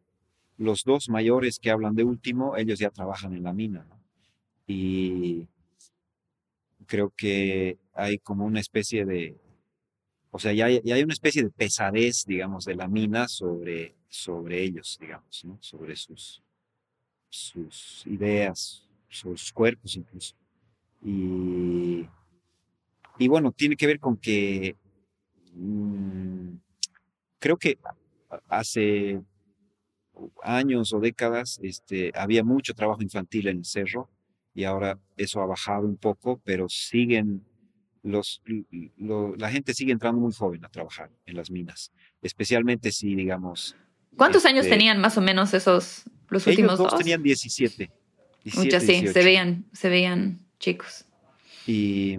los 0.57 0.83
dos 0.83 1.07
mayores 1.07 1.59
que 1.59 1.71
hablan 1.71 1.95
de 1.95 2.03
último, 2.03 2.57
ellos 2.57 2.79
ya 2.79 2.89
trabajan 2.89 3.33
en 3.33 3.43
la 3.43 3.53
mina, 3.53 3.85
Y 4.69 5.47
creo 6.85 7.11
que 7.17 7.79
hay 7.91 8.19
como 8.19 8.45
una 8.45 8.59
especie 8.59 9.03
de, 9.03 9.35
o 10.29 10.37
sea, 10.37 10.53
ya 10.53 10.67
hay, 10.67 10.79
hay, 10.91 11.01
una 11.01 11.13
especie 11.13 11.41
de 11.41 11.49
pesadez, 11.49 12.23
digamos, 12.23 12.65
de 12.65 12.75
la 12.75 12.87
mina 12.87 13.27
sobre, 13.27 13.95
sobre 14.09 14.61
ellos, 14.61 14.99
digamos, 15.01 15.43
¿no? 15.43 15.57
sobre 15.59 15.95
sus, 15.95 16.43
sus 17.29 18.05
ideas, 18.05 18.87
sus 19.07 19.51
cuerpos 19.51 19.95
incluso. 19.95 20.35
Y, 21.03 22.07
y 23.17 23.27
bueno, 23.27 23.51
tiene 23.51 23.75
que 23.75 23.87
ver 23.87 23.99
con 23.99 24.17
que 24.17 24.75
mm, 25.55 26.57
creo 27.39 27.57
que 27.57 27.79
hace 28.47 29.19
años 30.43 30.93
o 30.93 30.99
décadas 30.99 31.59
este, 31.63 32.11
había 32.13 32.43
mucho 32.43 32.75
trabajo 32.75 33.01
infantil 33.01 33.47
en 33.47 33.57
el 33.57 33.65
cerro 33.65 34.07
y 34.53 34.63
ahora 34.63 34.99
eso 35.17 35.41
ha 35.41 35.45
bajado 35.45 35.85
un 35.85 35.97
poco, 35.97 36.41
pero 36.43 36.67
siguen 36.69 37.45
los, 38.03 38.41
la 39.37 39.49
gente 39.49 39.73
sigue 39.73 39.91
entrando 39.91 40.21
muy 40.21 40.33
joven 40.33 40.63
a 40.65 40.69
trabajar 40.69 41.11
en 41.25 41.35
las 41.35 41.51
minas, 41.51 41.91
especialmente 42.21 42.91
si, 42.91 43.15
digamos... 43.15 43.75
¿Cuántos 44.15 44.45
años 44.45 44.65
este 44.65 44.77
tenían 44.77 44.99
más 44.99 45.17
o 45.17 45.21
menos 45.21 45.53
esos, 45.53 46.03
los 46.29 46.45
últimos 46.47 46.77
dos? 46.77 46.97
tenían 46.97 47.23
17. 47.23 47.91
17 48.43 48.79
sí, 48.79 49.07
se 49.07 49.23
veían, 49.23 49.65
se 49.71 49.89
veían 49.89 50.39
chicos. 50.59 51.05
Y, 51.67 52.17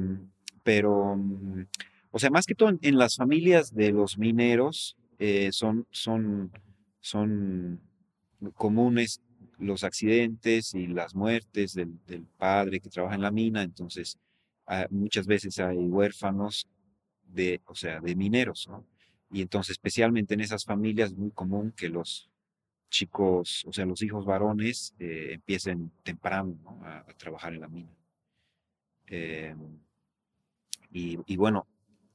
pero, 0.62 1.18
o 2.10 2.18
sea, 2.18 2.30
más 2.30 2.46
que 2.46 2.54
todo 2.54 2.70
en, 2.80 2.98
las 2.98 3.16
familias 3.16 3.74
de 3.74 3.90
los 3.92 4.18
mineros 4.18 4.96
eh, 5.18 5.48
son, 5.52 5.86
son, 5.90 6.52
son 7.00 7.80
comunes 8.54 9.20
los 9.60 9.84
accidentes 9.84 10.74
y 10.74 10.86
las 10.86 11.14
muertes 11.14 11.74
del, 11.74 11.98
padre 12.36 12.80
que 12.80 12.88
trabaja 12.88 13.14
en 13.14 13.22
la 13.22 13.30
mina, 13.30 13.62
entonces 13.62 14.18
ah, 14.66 14.86
muchas 14.90 15.26
veces 15.26 15.58
hay 15.58 15.76
huérfanos 15.76 16.66
de, 17.22 17.60
o 17.66 17.74
sea, 17.74 18.00
de 18.00 18.16
mineros, 18.16 18.66
¿no? 18.68 18.84
Y 19.32 19.42
entonces, 19.42 19.72
especialmente 19.72 20.34
en 20.34 20.40
esas 20.40 20.64
familias, 20.64 21.12
es 21.12 21.16
muy 21.16 21.30
común 21.30 21.72
que 21.72 21.88
los 21.88 22.28
chicos, 22.90 23.64
o 23.66 23.72
sea, 23.72 23.86
los 23.86 24.02
hijos 24.02 24.24
varones, 24.24 24.94
eh, 24.98 25.30
empiecen 25.34 25.92
temprano 26.02 26.56
a, 26.82 27.04
trabajar 27.16 27.54
en 27.54 27.60
la 27.60 27.68
mina. 27.68 27.94
Eh, 29.06 29.54
y, 30.92 31.36
bueno, 31.36 31.68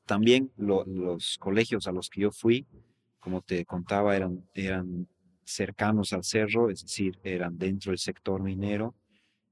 también 0.05 0.51
los 0.57 1.37
colegios 1.39 1.87
a 1.87 1.93
los 1.93 2.09
que 2.09 2.21
yo 2.21 2.31
fui, 2.31 2.65
como 3.19 3.41
te 3.41 3.63
contaba, 3.63 4.17
eran, 4.17 4.45
eran 4.53 5.07
cercanos 5.45 6.11
al 6.11 6.23
cerro, 6.23 6.69
es 6.69 6.81
decir, 6.81 7.17
eran 7.23 7.57
dentro 7.57 7.91
del 7.91 7.99
sector 7.99 8.41
minero 8.41 8.93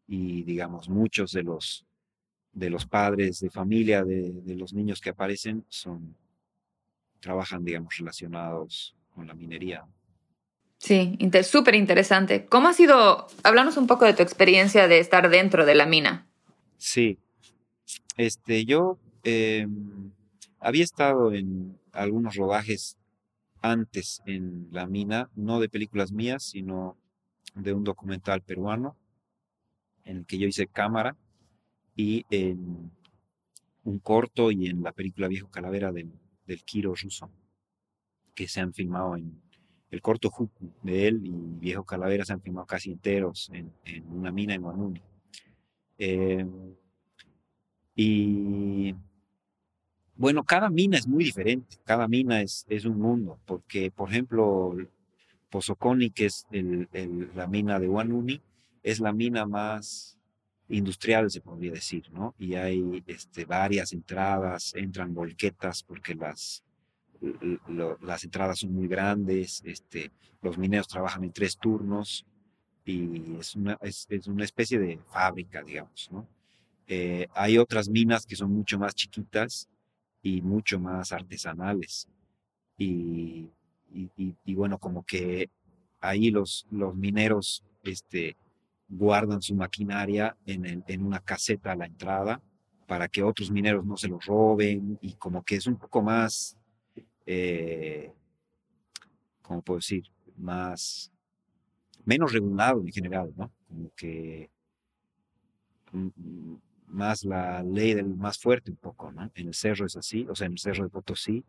y 0.08 0.44
digamos 0.44 0.90
muchos 0.90 1.32
de 1.32 1.44
los, 1.44 1.86
de 2.52 2.70
los 2.70 2.86
padres 2.86 3.40
de 3.40 3.50
familia 3.50 4.04
de, 4.04 4.32
de 4.32 4.56
los 4.56 4.74
niños 4.74 5.00
que 5.00 5.12
aparecen 5.12 5.64
son, 5.70 6.16
trabajan, 7.20 7.64
digamos, 7.64 7.96
relacionados 7.98 8.96
con 9.16 9.28
la 9.28 9.34
minería. 9.34 9.86
Sí, 10.78 11.18
súper 11.44 11.76
interesante. 11.76 12.46
¿Cómo 12.46 12.68
ha 12.68 12.74
sido? 12.74 13.28
Háblanos 13.44 13.78
un 13.78 13.88
poco 13.88 14.04
de 14.04 14.14
tu 14.14 14.22
experiencia 14.22 14.90
de 14.90 15.00
estar 15.00 15.30
dentro 15.30 15.66
de 15.66 15.76
la 15.76 15.86
mina. 15.86 16.28
Sí, 16.78 17.18
este, 18.18 18.66
yo 18.66 19.00
em, 19.24 20.12
había 20.60 20.84
estado 20.84 21.34
en 21.34 21.80
algunos 21.94 22.36
rodajes 22.36 22.98
antes 23.63 24.22
en 24.25 24.67
la 24.72 24.86
mina, 24.86 25.32
no 25.36 25.60
de 25.60 25.70
películas 25.70 26.12
mías, 26.12 26.43
sino 26.43 26.98
de 27.55 27.74
un 27.74 27.84
documental 27.84 28.41
peruano 28.41 28.98
en 30.03 30.17
el 30.17 30.25
que 30.25 30.38
yo 30.38 30.48
hice 30.48 30.67
cámara 30.67 31.15
y 31.96 32.25
en 32.29 32.91
un 33.86 34.00
corto 34.00 34.51
y 34.51 34.67
en 34.67 34.84
la 34.84 34.91
película 34.91 35.29
Viejo 35.29 35.50
Calavera 35.50 35.93
del, 35.93 36.12
del 36.46 36.63
Kiro 36.63 36.93
ruso, 36.93 37.32
que 38.36 38.50
se 38.50 38.60
han 38.60 38.74
filmado 38.74 39.15
en 39.15 39.41
el 39.91 40.01
corto 40.01 40.29
Juku 40.29 40.74
de 40.82 41.08
él 41.08 41.22
y 41.24 41.32
Viejo 41.60 41.86
Calavera 41.86 42.25
se 42.25 42.34
han 42.34 42.41
filmado 42.41 42.67
casi 42.67 42.91
enteros 42.91 43.50
en, 43.53 43.72
una 44.12 44.32
mina 44.32 44.55
en 44.55 44.62
Guanuni. 44.62 45.01
Em, 45.98 46.75
y, 47.96 48.93
Bueno, 50.15 50.43
cada 50.43 50.70
mina 50.70 50.98
es 50.98 51.08
muy 51.08 51.25
diferente, 51.25 51.77
cada 51.84 52.08
mina 52.08 52.41
es, 52.41 52.65
es 52.70 52.86
un 52.86 53.00
mundo, 53.00 53.39
porque, 53.46 53.89
por 53.89 54.10
ejemplo, 54.10 54.75
Pozoconi, 55.50 56.12
que 56.12 56.27
es 56.27 56.46
la 56.51 57.48
mina 57.48 57.79
de 57.79 57.89
Wanuni, 57.89 58.41
es 58.84 59.00
la 59.00 59.12
mina 59.12 59.46
más 59.46 60.17
industrial, 60.70 61.32
se 61.32 61.41
podría 61.41 61.72
decir, 61.72 62.12
¿no? 62.12 62.36
Y 62.38 62.55
hay 62.55 63.03
este, 63.08 63.46
varias 63.46 63.93
entradas, 63.93 64.74
entran 64.75 65.13
volquetas 65.13 65.84
porque 65.84 66.15
las, 66.15 66.63
las 68.01 68.24
entradas 68.24 68.60
son 68.60 68.74
muy 68.74 68.88
grandes, 68.88 69.62
este, 69.65 70.12
los 70.41 70.58
mineros 70.58 70.88
trabajan 70.88 71.24
en 71.24 71.32
tres 71.32 71.58
turnos 71.58 72.25
y 72.86 73.36
es 73.39 73.55
una, 73.55 73.77
es, 73.82 74.08
una 74.27 74.43
especie 74.43 74.77
de 74.77 75.00
fábrica, 75.12 75.63
digamos, 75.63 76.10
¿no? 76.12 76.27
Eh, 76.88 77.27
hay 77.34 77.58
otras 77.58 77.88
minas 77.88 78.25
que 78.25 78.36
son 78.36 78.51
mucho 78.51 78.77
más 78.77 78.93
chiquitas 78.93 79.70
y 80.24 80.42
mucho 80.42 80.80
más 80.80 81.12
artesanales. 81.12 82.08
Y, 82.77 83.50
y, 83.94 84.56
bueno, 84.56 84.80
como 84.80 85.06
que 85.06 85.51
ahí 86.00 86.32
los, 86.32 86.65
los 86.72 86.96
mineros 86.96 87.63
este, 87.84 88.36
guardan 88.88 89.42
su 89.42 89.53
maquinaria 89.53 90.36
en, 90.46 90.84
en, 90.88 91.06
una 91.06 91.20
caseta 91.20 91.74
a 91.74 91.75
la 91.75 91.86
entrada 91.86 92.42
para 92.88 93.08
que 93.08 93.22
otros 93.22 93.51
mineros 93.51 93.86
no 93.86 93.98
se 93.98 94.08
los 94.08 94.25
roben 94.25 94.98
y 95.01 95.13
como 95.13 95.44
que 95.44 95.56
es 95.56 95.68
un 95.68 95.77
poco 95.77 96.01
más, 96.01 96.58
eh, 97.25 98.12
¿cómo 99.42 99.62
puedo 99.62 99.77
decir? 99.77 100.06
Más, 100.38 101.12
menos 102.06 102.34
regulado 102.34 102.82
en 102.82 102.92
general, 102.92 103.34
¿no? 103.36 103.51
Como 103.68 103.92
que 103.96 104.50
mm, 105.92 106.56
más 106.94 107.26
la 107.26 107.64
ley 107.64 107.94
del 107.94 108.16
más 108.16 108.38
fuerte 108.38 108.72
un 108.72 108.78
poco, 108.78 109.12
¿no? 109.12 109.30
En 109.36 109.48
el 109.48 109.54
cerro 109.54 109.86
es 109.86 109.96
así, 109.96 110.26
o 110.30 110.36
sea, 110.36 110.48
en 110.48 110.54
el 110.54 110.60
cerro 110.60 110.84
de 110.84 110.90
Potosí 110.90 111.44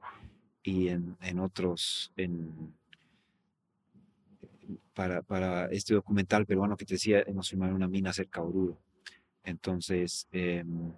y 0.63 0.89
en, 0.89 1.17
en 1.21 1.39
otros, 1.39 2.13
en, 2.17 2.75
para, 4.95 5.23
para, 5.23 5.67
este 5.67 5.95
documental 5.95 6.47
peruano 6.47 6.77
que 6.77 6.87
te 6.87 6.95
decía, 6.95 7.23
hemos 7.27 7.51
filmado 7.51 7.75
una 7.75 7.89
mina 7.89 8.13
cerca 8.13 8.41
de 8.41 8.47
Oruro. 8.49 8.79
Entonces, 9.45 10.27
em, 10.33 10.93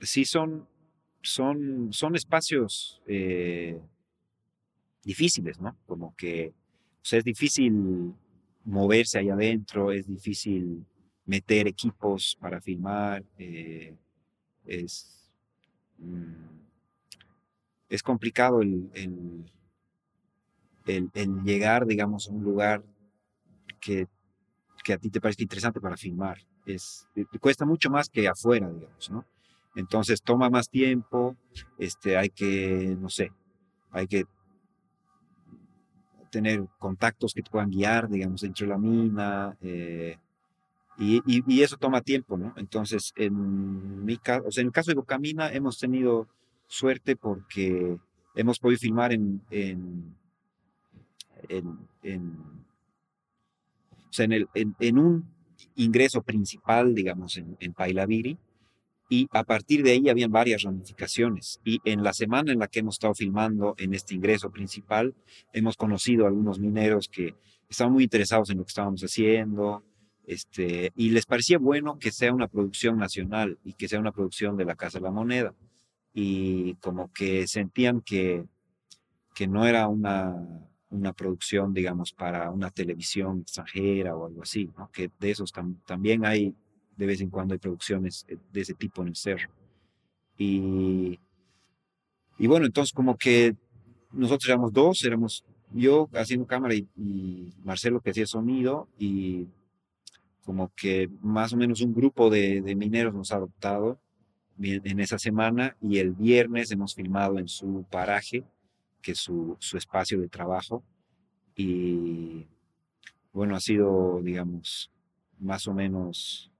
sí 0.00 0.24
son, 0.24 0.68
son, 1.22 1.92
son 1.92 2.14
espacios 2.14 3.00
eh, 3.06 3.80
difíciles, 5.02 5.58
¿no? 5.60 5.76
Como 5.86 6.14
que, 6.16 6.52
o 7.00 7.04
sea, 7.04 7.18
es 7.18 7.24
difícil 7.24 8.12
moverse 8.64 9.18
ahí 9.18 9.30
adentro, 9.30 9.92
es 9.92 10.06
difícil 10.06 10.84
meter 11.26 11.66
equipos 11.66 12.36
para 12.40 12.60
filmar, 12.60 13.24
eh, 13.36 13.94
es, 14.64 15.30
mm, 15.98 16.56
es 17.88 18.02
complicado 18.02 18.62
el, 18.62 18.90
el, 20.86 21.42
llegar, 21.44 21.86
digamos, 21.86 22.28
a 22.28 22.32
un 22.32 22.44
lugar 22.44 22.82
que, 23.80 24.06
que, 24.82 24.92
a 24.92 24.98
ti 24.98 25.10
te 25.10 25.20
parezca 25.20 25.42
interesante 25.42 25.80
para 25.80 25.96
filmar. 25.96 26.38
Es, 26.64 27.06
cuesta 27.40 27.64
mucho 27.64 27.90
más 27.90 28.08
que 28.08 28.26
afuera, 28.28 28.70
digamos, 28.70 29.10
¿no? 29.10 29.24
Entonces 29.74 30.22
toma 30.22 30.48
más 30.48 30.68
tiempo, 30.70 31.36
este, 31.78 32.16
hay 32.16 32.30
que, 32.30 32.96
no 32.98 33.10
sé, 33.10 33.30
hay 33.90 34.06
que 34.06 34.24
tener 36.30 36.66
contactos 36.78 37.34
que 37.34 37.42
te 37.42 37.50
puedan 37.50 37.70
guiar, 37.70 38.08
digamos, 38.08 38.40
dentro 38.40 38.66
de 38.66 38.70
la 38.70 38.78
mina, 38.78 39.56
eh, 39.60 40.18
y, 40.98 41.62
eso 41.62 41.76
toma 41.76 42.00
tiempo, 42.00 42.36
¿no? 42.36 42.54
Entonces, 42.56 43.12
en 43.16 44.04
mi 44.04 44.16
caso, 44.16 44.48
o 44.48 44.50
sea, 44.50 44.62
en 44.62 44.68
el 44.68 44.72
caso 44.72 44.90
de 44.90 44.96
Bocamina 44.96 45.52
hemos 45.52 45.78
tenido 45.78 46.28
suerte 46.66 47.16
porque 47.16 47.98
hemos 48.34 48.58
podido 48.58 48.78
filmar 48.78 49.12
en, 49.12 49.42
en, 49.50 50.14
en, 51.48 52.26
o 54.08 54.12
sea, 54.12 54.24
en, 54.24 54.32
el, 54.32 54.48
en, 54.54 54.98
un 54.98 55.24
ingreso 55.74 56.22
principal, 56.22 56.94
digamos, 56.94 57.36
en, 57.36 57.56
en 57.60 57.72
Pailaviri, 57.72 58.38
y 59.08 59.28
a 59.32 59.44
partir 59.44 59.82
de 59.82 59.92
ahí 59.92 60.08
habían 60.08 60.32
varias 60.32 60.62
ramificaciones. 60.62 61.60
Y 61.64 61.80
en 61.84 62.02
la 62.02 62.12
semana 62.12 62.52
en 62.52 62.58
la 62.58 62.66
que 62.66 62.80
hemos 62.80 62.96
estado 62.96 63.14
filmando 63.14 63.74
en 63.78 63.94
este 63.94 64.14
ingreso 64.14 64.50
principal, 64.50 65.14
hemos 65.52 65.76
conocido 65.76 66.24
a 66.24 66.28
algunos 66.28 66.58
mineros 66.58 67.08
que 67.08 67.34
estaban 67.68 67.92
muy 67.92 68.04
interesados 68.04 68.50
en 68.50 68.58
lo 68.58 68.64
que 68.64 68.70
estábamos 68.70 69.02
haciendo, 69.02 69.84
este, 70.26 70.92
y 70.96 71.10
les 71.10 71.24
parecía 71.24 71.58
bueno 71.58 71.98
que 71.98 72.10
sea 72.10 72.32
una 72.32 72.48
producción 72.48 72.98
nacional 72.98 73.58
y 73.64 73.74
que 73.74 73.88
sea 73.88 74.00
una 74.00 74.10
producción 74.12 74.56
de 74.56 74.64
la 74.64 74.74
Casa 74.74 74.98
de 74.98 75.04
la 75.04 75.12
Moneda. 75.12 75.54
Y 76.12 76.74
como 76.76 77.12
que 77.12 77.46
sentían 77.46 78.00
que, 78.00 78.44
que 79.34 79.46
no 79.46 79.66
era 79.66 79.86
una, 79.86 80.34
una 80.90 81.12
producción, 81.12 81.72
digamos, 81.72 82.12
para 82.12 82.50
una 82.50 82.70
televisión 82.70 83.40
extranjera 83.42 84.16
o 84.16 84.26
algo 84.26 84.42
así, 84.42 84.68
¿no? 84.76 84.90
que 84.90 85.10
de 85.20 85.30
esos 85.30 85.52
también 85.84 86.26
hay, 86.26 86.54
de 86.96 87.06
vez 87.06 87.20
en 87.20 87.30
cuando 87.30 87.54
hay 87.54 87.58
producciones 87.60 88.24
eh, 88.28 88.36
de 88.52 88.60
ese 88.60 88.74
tipo 88.74 89.02
en 89.02 89.08
el 89.08 89.16
cerro. 89.16 89.50
Y, 90.38 91.20
y 92.38 92.46
bueno, 92.46 92.66
entonces 92.66 92.92
como 92.92 93.16
que 93.16 93.54
nosotros 94.10 94.48
éramos 94.48 94.72
dos, 94.72 95.04
éramos 95.04 95.44
yo 95.72 96.08
haciendo 96.14 96.46
cámara 96.46 96.74
y, 96.74 96.88
y 96.96 97.52
Marcelo 97.64 98.00
que 98.00 98.10
hacía 98.10 98.26
sonido 98.26 98.88
y 98.98 99.46
como 100.46 100.72
que 100.74 101.10
más 101.20 101.52
o 101.52 101.56
menos 101.56 101.80
un 101.80 101.92
grupo 101.92 102.30
de, 102.30 102.62
mineros 102.76 103.12
nos 103.12 103.32
ha 103.32 103.36
adoptado 103.36 103.98
en 104.58 105.00
esa 105.00 105.18
semana 105.18 105.76
y 105.82 105.98
el 105.98 106.12
viernes 106.12 106.70
hemos 106.70 106.94
filmado 106.94 107.38
en 107.38 107.48
su 107.48 107.84
paraje, 107.90 108.44
que 109.02 109.12
es 109.12 109.18
su, 109.18 109.58
espacio 109.74 110.20
de 110.20 110.28
trabajo. 110.28 110.84
Y 111.56 112.46
bueno, 113.32 113.56
ha 113.56 113.60
sido, 113.60 114.22
digamos, 114.22 114.90
más 115.40 115.66
o 115.66 115.74
menos 115.74 116.50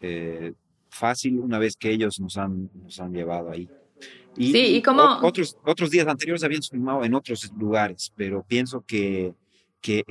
eh, 0.00 0.54
fácil 0.88 1.38
una 1.38 1.58
vez 1.58 1.76
que 1.76 1.90
ellos 1.90 2.18
nos 2.18 2.38
han, 2.38 2.70
nos 2.74 2.98
han 2.98 3.12
llevado 3.12 3.50
ahí. 3.50 3.68
Y, 4.34 4.52
sí, 4.52 4.76
y 4.76 4.82
como... 4.82 5.02
Otros, 5.22 5.58
otros 5.64 5.90
días 5.90 6.06
anteriores 6.06 6.42
habíamos 6.42 6.70
filmado 6.70 7.04
en 7.04 7.12
otros 7.14 7.52
lugares, 7.52 8.12
pero 8.16 8.42
pienso 8.42 8.80
que 8.80 9.34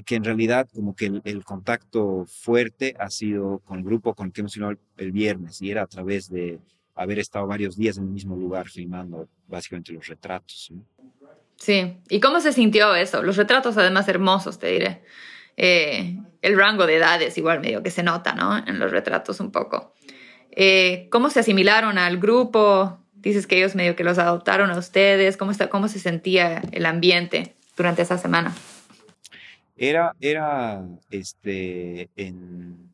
que, 0.05 0.15
en 0.15 0.23
realidad 0.23 0.69
como 0.73 0.95
que 0.95 1.11
el, 1.25 1.43
contacto 1.43 2.25
fuerte 2.27 2.95
ha 2.97 3.09
sido 3.09 3.59
con 3.65 3.79
el 3.79 3.83
grupo 3.83 4.13
con 4.13 4.27
el 4.27 4.33
que 4.33 4.39
hemos 4.39 4.53
filmado 4.53 4.77
el, 4.95 5.11
viernes 5.11 5.61
y 5.61 5.69
era 5.69 5.81
a 5.81 5.87
través 5.87 6.29
de 6.29 6.59
haber 6.95 7.19
estado 7.19 7.45
varios 7.45 7.75
días 7.75 7.97
en 7.97 8.03
el 8.03 8.09
mismo 8.09 8.37
lugar 8.37 8.69
filmando 8.69 9.27
básicamente 9.47 9.91
los 9.91 10.07
retratos. 10.07 10.71
Sí, 11.57 11.97
¿y 12.09 12.19
cómo 12.21 12.39
se 12.39 12.53
sintió 12.53 12.95
eso? 12.95 13.21
Los 13.21 13.35
retratos 13.35 13.77
además 13.77 14.07
hermosos, 14.07 14.59
te 14.59 14.67
diré. 14.67 15.01
Eh, 15.57 16.19
el 16.41 16.57
rango 16.57 16.85
de 16.85 16.95
edades 16.95 17.37
igual 17.37 17.59
medio 17.59 17.83
que 17.83 17.91
se 17.91 18.03
nota, 18.03 18.33
¿no? 18.33 18.57
En 18.57 18.79
los 18.79 18.91
retratos 18.91 19.41
un 19.41 19.51
poco. 19.51 19.93
Eh, 20.51 21.09
¿Cómo 21.11 21.29
se 21.29 21.41
asimilaron 21.41 21.97
al 21.97 22.17
grupo? 22.17 22.99
Dices 23.13 23.45
que 23.45 23.57
ellos 23.57 23.75
medio 23.75 23.97
que 23.97 24.05
los 24.05 24.19
adoptaron 24.19 24.69
a 24.69 24.77
ustedes. 24.77 25.35
¿Cómo, 25.35 25.51
está, 25.51 25.67
cómo 25.67 25.89
se 25.89 25.99
sentía 25.99 26.61
el 26.71 26.85
ambiente 26.85 27.55
durante 27.75 28.03
esa 28.03 28.17
semana? 28.17 28.53
Era, 29.75 30.15
era 30.21 30.87
este, 31.09 32.09
en, 32.15 32.91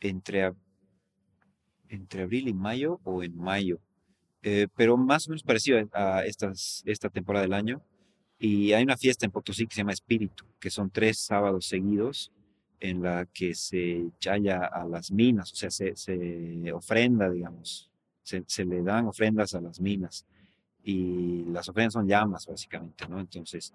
entre, 0.00 0.52
entre 1.88 2.22
abril 2.22 2.48
y 2.48 2.54
mayo 2.54 3.00
o 3.04 3.22
en 3.22 3.36
mayo, 3.36 3.80
eh, 4.42 4.66
pero 4.76 4.96
más 4.96 5.26
o 5.26 5.30
menos 5.30 5.42
parecido 5.42 5.78
a 5.92 6.24
estas, 6.24 6.82
esta 6.86 7.10
temporada 7.10 7.44
del 7.44 7.52
año. 7.52 7.82
Y 8.38 8.72
hay 8.72 8.82
una 8.82 8.96
fiesta 8.96 9.26
en 9.26 9.32
Potosí 9.32 9.66
que 9.66 9.74
se 9.74 9.80
llama 9.82 9.92
Espíritu, 9.92 10.44
que 10.58 10.70
son 10.70 10.90
tres 10.90 11.18
sábados 11.18 11.66
seguidos 11.66 12.32
en 12.80 13.02
la 13.02 13.26
que 13.26 13.54
se 13.54 14.10
chaya 14.18 14.64
a 14.64 14.84
las 14.84 15.10
minas, 15.10 15.52
o 15.52 15.56
sea, 15.56 15.70
se, 15.70 15.96
se 15.96 16.72
ofrenda, 16.72 17.30
digamos, 17.30 17.90
se, 18.22 18.44
se, 18.46 18.64
le 18.64 18.82
dan 18.82 19.06
ofrendas 19.06 19.54
a 19.54 19.60
las 19.60 19.80
minas. 19.80 20.26
Y 20.82 21.44
las 21.44 21.68
ofrendas 21.68 21.94
son 21.94 22.06
llamas, 22.06 22.46
básicamente, 22.46 23.08
¿no? 23.08 23.20
Entonces, 23.20 23.72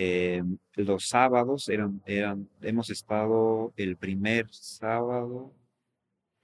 eh, 0.00 0.44
los 0.76 1.08
sábados 1.08 1.68
eran, 1.68 2.00
eran, 2.06 2.48
hemos 2.62 2.88
estado 2.88 3.72
el 3.76 3.96
primer 3.96 4.46
sábado, 4.52 5.52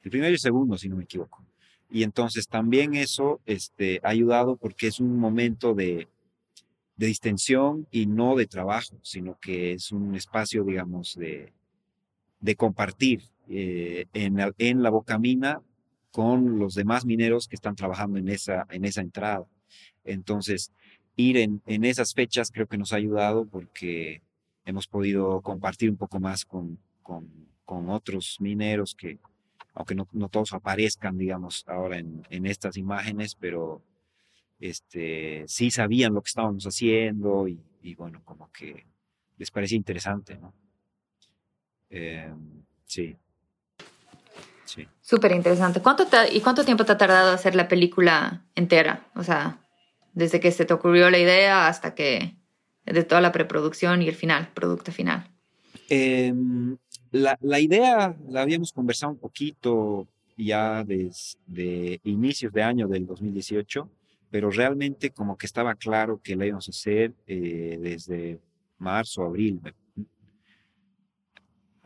el 0.02 0.10
primero 0.10 0.34
y 0.34 0.38
segundo, 0.38 0.76
si 0.76 0.88
no 0.88 0.96
me 0.96 1.04
equivoco. 1.04 1.44
Y 1.88 2.02
entonces 2.02 2.48
también 2.48 2.96
eso 2.96 3.40
este, 3.46 4.00
ha 4.02 4.08
ayudado 4.08 4.56
porque 4.56 4.88
es 4.88 4.98
un 4.98 5.16
momento 5.16 5.72
de, 5.72 6.08
de 6.96 7.06
distensión 7.06 7.86
y 7.92 8.06
no 8.06 8.34
de 8.34 8.48
trabajo, 8.48 8.98
sino 9.02 9.38
que 9.40 9.74
es 9.74 9.92
un 9.92 10.16
espacio, 10.16 10.64
digamos, 10.64 11.14
de, 11.14 11.52
de 12.40 12.56
compartir 12.56 13.22
eh, 13.48 14.06
en, 14.14 14.36
en 14.58 14.82
la 14.82 14.90
bocamina 14.90 15.62
con 16.10 16.58
los 16.58 16.74
demás 16.74 17.04
mineros 17.04 17.46
que 17.46 17.54
están 17.54 17.76
trabajando 17.76 18.18
en 18.18 18.28
esa, 18.30 18.66
en 18.70 18.84
esa 18.84 19.00
entrada. 19.00 19.46
Entonces, 20.02 20.72
ir 21.16 21.36
en, 21.36 21.62
en, 21.66 21.84
esas 21.84 22.14
fechas 22.14 22.50
creo 22.50 22.66
que 22.66 22.78
nos 22.78 22.92
ha 22.92 22.96
ayudado 22.96 23.46
porque 23.46 24.22
hemos 24.64 24.86
podido 24.86 25.40
compartir 25.42 25.90
un 25.90 25.96
poco 25.96 26.20
más 26.20 26.44
con, 26.44 26.78
con, 27.02 27.28
con 27.64 27.88
otros 27.90 28.38
mineros 28.40 28.94
que, 28.94 29.18
aunque 29.74 29.94
no, 29.94 30.08
no 30.12 30.28
todos 30.28 30.52
aparezcan, 30.52 31.18
digamos, 31.18 31.64
ahora 31.68 31.98
en, 31.98 32.26
en, 32.30 32.46
estas 32.46 32.76
imágenes, 32.76 33.34
pero 33.34 33.82
este, 34.60 35.44
sí 35.46 35.70
sabían 35.70 36.14
lo 36.14 36.22
que 36.22 36.28
estábamos 36.28 36.64
haciendo 36.64 37.46
y, 37.48 37.94
bueno, 37.94 38.22
como 38.24 38.50
que 38.50 38.86
les 39.36 39.50
parecía 39.50 39.76
interesante, 39.76 40.36
¿no? 40.38 40.54
Eh, 41.90 42.32
sí. 42.86 43.16
Sí. 44.64 44.88
Súper 45.02 45.32
interesante. 45.32 45.80
¿Cuánto 45.80 46.06
¿Y 46.32 46.40
cuánto 46.40 46.64
tiempo 46.64 46.84
te 46.84 46.92
ha 46.92 46.98
tardado 46.98 47.32
hacer 47.32 47.54
la 47.54 47.68
película 47.68 48.44
entera? 48.54 49.06
O 49.14 49.22
sea, 49.22 49.63
desde 50.14 50.40
que 50.40 50.50
se 50.50 50.64
te 50.64 50.74
ocurrió 50.74 51.10
la 51.10 51.18
idea 51.18 51.68
hasta 51.68 51.94
que, 51.94 52.36
de 52.86 53.04
toda 53.04 53.20
la 53.20 53.32
preproducción 53.32 54.02
y 54.02 54.08
el 54.08 54.14
final, 54.14 54.48
producto 54.54 54.92
final. 54.92 55.30
Eh, 55.90 56.32
la, 57.10 57.36
la, 57.40 57.60
idea 57.60 58.16
la 58.28 58.42
habíamos 58.42 58.72
conversado 58.72 59.12
un 59.12 59.18
poquito 59.18 60.08
ya 60.36 60.82
desde 60.84 62.00
inicios 62.04 62.52
de 62.52 62.62
año 62.62 62.88
del 62.88 63.06
2018, 63.06 63.88
pero 64.30 64.50
realmente 64.50 65.10
como 65.10 65.36
que 65.36 65.46
estaba 65.46 65.74
claro 65.74 66.20
que 66.22 66.36
la 66.36 66.46
íbamos 66.46 66.68
a 66.68 66.70
hacer 66.70 67.12
eh, 67.26 67.78
desde 67.80 68.40
marzo, 68.78 69.22
abril, 69.22 69.60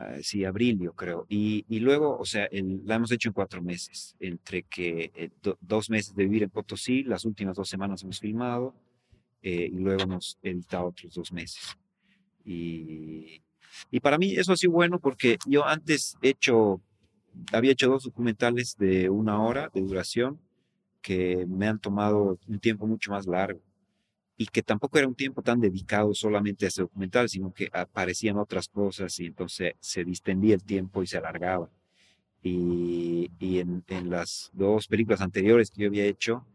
Ah, 0.01 0.19
sí, 0.23 0.45
abril 0.45 0.79
yo 0.79 0.93
creo. 0.95 1.27
Y, 1.29 1.65
y 1.69 1.81
luego, 1.81 2.17
o 2.17 2.25
sea, 2.25 2.49
la 2.53 2.95
hemos 2.95 3.11
hecho 3.11 3.29
en 3.29 3.33
cuatro 3.33 3.61
meses, 3.61 4.15
entre 4.21 4.63
que 4.63 5.11
eh, 5.13 5.31
dos 5.61 5.91
meses 5.91 6.15
de 6.15 6.23
vivir 6.23 6.45
en 6.45 6.51
Potosí, 6.51 7.03
las 7.03 7.25
últimas 7.25 7.57
dos 7.57 7.69
semanas 7.69 8.05
hemos 8.05 8.21
filmado 8.21 8.75
eh, 9.43 9.69
y 9.73 9.77
luego 9.77 10.03
hemos 10.03 10.39
editado 10.41 10.87
otros 10.87 11.15
dos 11.15 11.33
meses. 11.33 11.77
Y, 12.45 13.43
y 13.91 14.01
para 14.01 14.19
mí 14.19 14.35
eso 14.37 14.53
ha 14.53 14.57
sido 14.57 14.73
bueno 14.73 15.01
porque 15.01 15.37
yo 15.47 15.67
antes 15.67 16.17
he 16.23 16.29
hecho, 16.31 16.81
había 17.53 17.73
hecho 17.73 17.91
dos 17.91 18.05
documentales 18.05 18.77
de 18.79 19.11
una 19.11 19.43
hora 19.43 19.69
de 19.75 19.81
duración 19.81 20.41
que 21.03 21.45
me 21.49 21.67
han 21.67 21.81
tomado 21.81 22.39
un 22.47 22.61
tiempo 22.61 22.87
mucho 22.87 23.11
más 23.11 23.27
largo 23.27 23.61
y 24.41 24.47
que 24.47 24.63
tampoco 24.63 24.99
era 24.99 25.09
un 25.09 25.17
tiempo 25.17 25.43
tan 25.43 25.61
dedicado 25.61 26.15
solamente 26.15 26.65
a 26.65 26.69
ese 26.69 26.83
documental, 26.83 27.29
sino 27.29 27.53
que 27.53 27.69
aparecían 27.73 28.39
otras 28.39 28.69
cosas 28.69 29.19
y 29.19 29.27
entonces 29.27 29.73
se 29.81 30.05
distendía 30.05 30.55
el 30.55 30.63
tiempo 30.63 31.03
y 31.03 31.09
se 31.09 31.19
alargaba. 31.19 31.69
Y, 32.41 33.33
y 33.41 33.59
en, 33.59 33.83
las 34.09 34.51
dos 34.53 34.87
películas 34.87 35.21
anteriores 35.23 35.73
que 35.73 35.83
yo 35.83 35.89
había 35.89 36.05
hecho, 36.05 36.47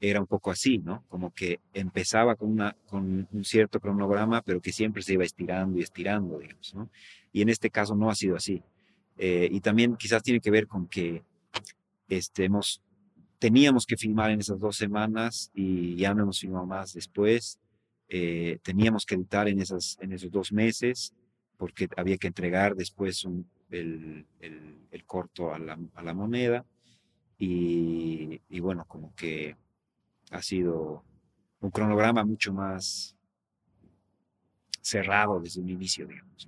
era 0.00 0.20
un 0.20 0.26
poco 0.26 0.50
así, 0.50 0.78
¿no? 0.78 1.02
Como 1.08 1.32
que 1.32 1.60
empezaba 1.72 2.36
con, 2.36 2.50
una, 2.52 2.76
con 2.86 3.26
un 3.32 3.44
cierto 3.44 3.80
cronograma, 3.80 4.42
pero 4.42 4.60
que 4.60 4.72
siempre 4.72 5.02
se 5.02 5.14
iba 5.14 5.24
estirando 5.24 5.78
y 5.78 5.82
estirando, 5.82 6.38
digamos, 6.38 6.74
¿no? 6.74 6.90
Y 7.32 7.40
en 7.40 7.48
este 7.48 7.70
caso 7.70 7.94
no 7.94 8.10
ha 8.10 8.14
sido 8.14 8.36
así. 8.36 8.62
Eh, 9.16 9.48
y 9.50 9.60
también 9.60 9.96
quizás 9.96 10.22
tiene 10.22 10.40
que 10.40 10.50
ver 10.50 10.66
con 10.66 10.86
que 10.86 11.22
este, 12.08 12.44
hemos 12.44 12.82
teníamos 13.40 13.86
que 13.86 13.96
filmar 13.96 14.30
en 14.30 14.40
esas 14.40 14.60
dos 14.60 14.76
semanas 14.76 15.50
y 15.54 15.96
ya 15.96 16.14
no 16.14 16.22
hemos 16.22 16.38
filmado 16.38 16.66
más 16.66 16.92
después. 16.92 17.58
Eh, 18.08 18.58
teníamos 18.62 19.06
que 19.06 19.14
editar 19.14 19.48
en, 19.48 19.60
esas, 19.60 19.96
en 20.00 20.12
esos 20.12 20.30
dos 20.30 20.52
meses 20.52 21.14
porque 21.56 21.88
había 21.96 22.18
que 22.18 22.28
entregar 22.28 22.76
después 22.76 23.26
el, 23.70 24.26
el, 24.40 25.04
corto 25.06 25.52
a 25.52 25.58
la, 25.58 25.78
a 25.94 26.02
la 26.02 26.14
moneda. 26.14 26.64
Y, 27.38 28.60
bueno, 28.60 28.84
como 28.86 29.14
que 29.14 29.56
ha 30.30 30.42
sido 30.42 31.02
un 31.60 31.70
cronograma 31.70 32.22
mucho 32.24 32.52
más 32.52 33.16
cerrado 34.82 35.40
desde 35.40 35.62
un 35.62 35.70
inicio, 35.70 36.06
digamos. 36.06 36.46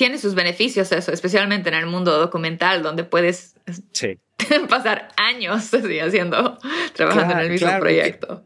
Tiene 0.00 0.16
sus 0.16 0.34
beneficios 0.34 0.90
eso, 0.92 1.12
especialmente 1.12 1.68
en 1.68 1.74
el 1.74 1.84
mundo 1.84 2.18
documental, 2.18 2.82
donde 2.82 3.04
puedes 3.04 3.54
sí. 3.92 4.18
pasar 4.70 5.08
años 5.18 5.74
así, 5.74 5.98
haciendo, 5.98 6.56
trabajando 6.94 7.34
en 7.34 7.40
el 7.40 7.50
mismo 7.50 7.68
proyecto. 7.78 8.42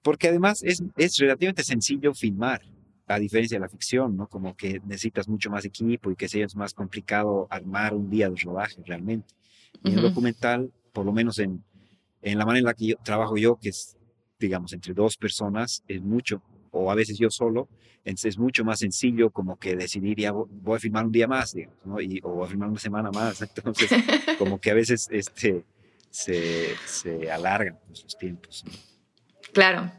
Porque, 0.00 0.28
además 0.28 0.62
es, 0.62 0.82
es 0.96 1.18
relativamente 1.18 1.64
sencillo 1.64 2.14
filmar, 2.14 2.62
a 3.08 3.18
diferencia 3.18 3.56
de 3.56 3.60
la 3.60 3.68
ficción, 3.68 4.16
¿no? 4.16 4.26
Como 4.26 4.56
que 4.56 4.80
necesitas 4.86 5.28
mucho 5.28 5.50
más 5.50 5.66
equipo 5.66 6.10
y 6.10 6.16
que 6.16 6.30
sea 6.30 6.46
es 6.46 6.56
más 6.56 6.72
complicado 6.72 7.46
armar 7.50 7.92
un 7.92 8.08
día 8.08 8.30
de 8.30 8.36
rodaje 8.36 8.80
realmente. 8.86 9.34
Y 9.84 9.90
en 9.90 9.98
el 9.98 10.02
documental, 10.02 10.72
por 10.94 11.04
lo 11.04 11.12
menos 11.12 11.38
en, 11.38 11.62
en 12.22 12.38
la 12.38 12.46
manera 12.46 12.60
en 12.60 12.64
la 12.64 12.72
que 12.72 12.86
yo, 12.86 12.96
trabajo 13.04 13.36
yo, 13.36 13.58
que 13.60 13.68
es, 13.68 13.98
digamos, 14.40 14.72
entre 14.72 14.94
dos 14.94 15.18
personas, 15.18 15.84
es 15.88 16.00
mucho, 16.00 16.40
o 16.76 16.90
a 16.90 16.94
veces 16.94 17.18
yo 17.18 17.30
solo, 17.30 17.68
entonces 18.04 18.34
es 18.34 18.38
mucho 18.38 18.64
más 18.64 18.78
sencillo 18.78 19.30
como 19.30 19.58
que 19.58 19.74
decidir, 19.74 20.18
ya 20.18 20.32
voy 20.32 20.76
a 20.76 20.78
filmar 20.78 21.06
un 21.06 21.12
día 21.12 21.26
más, 21.26 21.52
digamos, 21.52 21.84
¿no? 21.84 22.00
Y, 22.00 22.20
o 22.22 22.30
voy 22.30 22.46
a 22.46 22.48
filmar 22.48 22.68
una 22.68 22.78
semana 22.78 23.10
más. 23.10 23.42
Entonces, 23.56 23.90
como 24.38 24.60
que 24.60 24.70
a 24.70 24.74
veces 24.74 25.08
este, 25.10 25.64
se, 26.10 26.76
se 26.84 27.30
alargan 27.30 27.78
esos 27.92 28.16
tiempos. 28.16 28.64
Claro. 29.52 29.90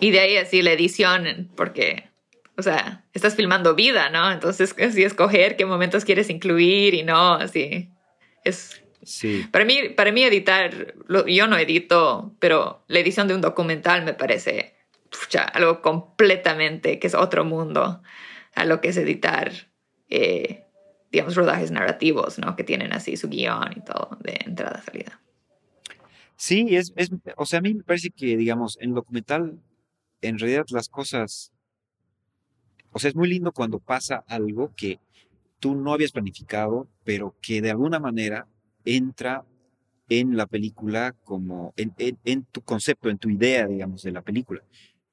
Y 0.00 0.10
de 0.10 0.20
ahí 0.20 0.36
así 0.36 0.60
la 0.60 0.72
edición, 0.72 1.50
porque, 1.56 2.10
o 2.56 2.62
sea, 2.62 3.06
estás 3.14 3.34
filmando 3.34 3.74
vida, 3.74 4.10
¿no? 4.10 4.30
Entonces, 4.30 4.74
así 4.78 5.02
escoger 5.02 5.56
qué 5.56 5.64
momentos 5.64 6.04
quieres 6.04 6.28
incluir 6.28 6.92
y 6.92 7.02
no, 7.02 7.34
así. 7.34 7.90
Es, 8.44 8.84
Sí. 9.06 9.46
Para 9.50 9.66
mí, 9.66 9.90
para 9.90 10.12
mí 10.12 10.24
editar, 10.24 10.94
yo 11.26 11.46
no 11.46 11.58
edito, 11.58 12.34
pero 12.38 12.84
la 12.88 13.00
edición 13.00 13.28
de 13.28 13.34
un 13.34 13.42
documental 13.42 14.02
me 14.02 14.14
parece 14.14 14.73
algo 15.52 15.82
completamente 15.82 16.98
que 16.98 17.06
es 17.06 17.14
otro 17.14 17.44
mundo 17.44 18.02
a 18.54 18.64
lo 18.64 18.80
que 18.80 18.88
es 18.88 18.96
editar, 18.96 19.52
eh, 20.08 20.64
digamos, 21.10 21.34
rodajes 21.34 21.70
narrativos, 21.70 22.38
¿no? 22.38 22.56
Que 22.56 22.64
tienen 22.64 22.92
así 22.92 23.16
su 23.16 23.28
guion 23.28 23.72
y 23.76 23.80
todo 23.80 24.16
de 24.20 24.38
entrada, 24.44 24.82
salida. 24.82 25.20
Sí, 26.36 26.76
es, 26.76 26.92
es, 26.96 27.10
o 27.36 27.46
sea, 27.46 27.60
a 27.60 27.62
mí 27.62 27.74
me 27.74 27.82
parece 27.82 28.10
que, 28.10 28.36
digamos, 28.36 28.76
en 28.80 28.94
documental, 28.94 29.58
en 30.20 30.38
realidad 30.38 30.66
las 30.70 30.88
cosas, 30.88 31.52
o 32.92 32.98
sea, 32.98 33.10
es 33.10 33.16
muy 33.16 33.28
lindo 33.28 33.52
cuando 33.52 33.78
pasa 33.78 34.24
algo 34.26 34.72
que 34.76 34.98
tú 35.60 35.74
no 35.74 35.92
habías 35.92 36.12
planificado, 36.12 36.88
pero 37.04 37.34
que 37.40 37.62
de 37.62 37.70
alguna 37.70 37.98
manera 37.98 38.46
entra 38.84 39.44
en 40.08 40.36
la 40.36 40.46
película 40.46 41.14
como 41.24 41.72
en, 41.76 41.94
en, 41.98 42.44
tu 42.44 42.60
concepto, 42.62 43.08
en 43.08 43.18
tu 43.18 43.30
idea, 43.30 43.66
digamos, 43.66 44.02
de 44.02 44.12
la 44.12 44.22
película. 44.22 44.62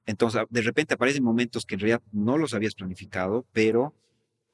Entonces, 0.06 0.42
de 0.50 0.62
repente 0.62 0.96
aparecen 0.96 1.24
momentos 1.24 1.66
que 1.66 1.76
en 1.76 1.82
realidad 1.82 2.02
no 2.12 2.38
los 2.38 2.54
habías 2.54 2.76
planificado, 2.76 3.46
pero 3.54 3.94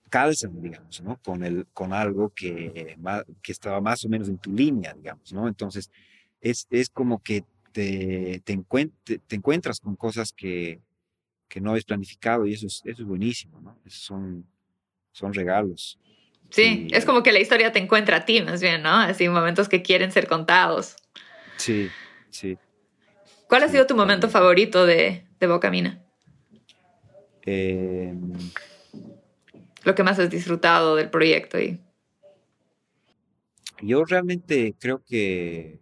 calzan, 0.10 0.62
digamos, 0.62 1.02
¿no? 1.02 1.20
Con, 1.24 1.44
el, 1.44 1.68
con 1.74 1.94
algo 1.94 2.30
que, 2.30 2.98
que 3.42 3.52
estaba 3.52 3.82
más 3.82 4.04
o 4.06 4.10
menos 4.10 4.30
en 4.30 4.38
tu 4.38 4.52
línea, 4.52 4.94
digamos, 4.94 5.34
¿no? 5.34 5.48
Entonces, 5.48 5.92
es, 6.42 6.68
es 6.70 6.90
como 6.90 7.22
que 7.22 7.44
te, 7.72 8.42
te, 8.44 8.58
te 9.20 9.36
encuentras 9.36 9.80
con 9.80 9.96
cosas 9.96 10.32
que, 10.32 10.82
que 11.48 11.62
no 11.62 11.72
habías 11.72 11.86
planificado 11.86 12.46
y 12.46 12.54
eso 12.54 12.68
es, 12.68 12.82
eso 12.86 13.02
es 13.02 13.08
buenísimo, 13.08 13.60
¿no? 13.62 13.78
Esos 13.86 14.02
son, 14.02 14.46
son 15.12 15.34
regalos. 15.34 16.00
Sí, 16.50 16.88
es 16.92 17.06
como 17.06 17.24
que 17.24 17.34
la 17.34 17.40
historia 17.40 17.74
te 17.74 17.80
encuentra 17.80 18.18
a 18.18 18.26
ti, 18.26 18.42
más 18.42 18.62
bien, 18.62 18.82
¿no? 18.82 18.92
Así 18.92 19.28
momentos 19.28 19.68
que 19.68 19.82
quieren 19.82 20.12
ser 20.12 20.28
contados. 20.28 20.96
Sí, 21.58 21.90
sí. 22.30 22.58
¿Cuál 23.50 23.64
ha 23.64 23.70
sido 23.70 23.86
tu 23.86 23.96
momento 23.96 24.30
favorito 24.30 24.86
de, 24.86 25.27
de 25.40 25.48
Bocamina? 25.48 26.04
Eh, 27.46 28.14
Lo 29.84 29.96
que 29.96 30.04
más 30.04 30.20
has 30.20 30.30
disfrutado 30.30 30.96
del 30.96 31.10
proyecto. 31.10 31.60
Y... 31.60 31.80
Yo 33.82 34.04
realmente 34.04 34.76
creo 34.80 35.04
que 35.04 35.80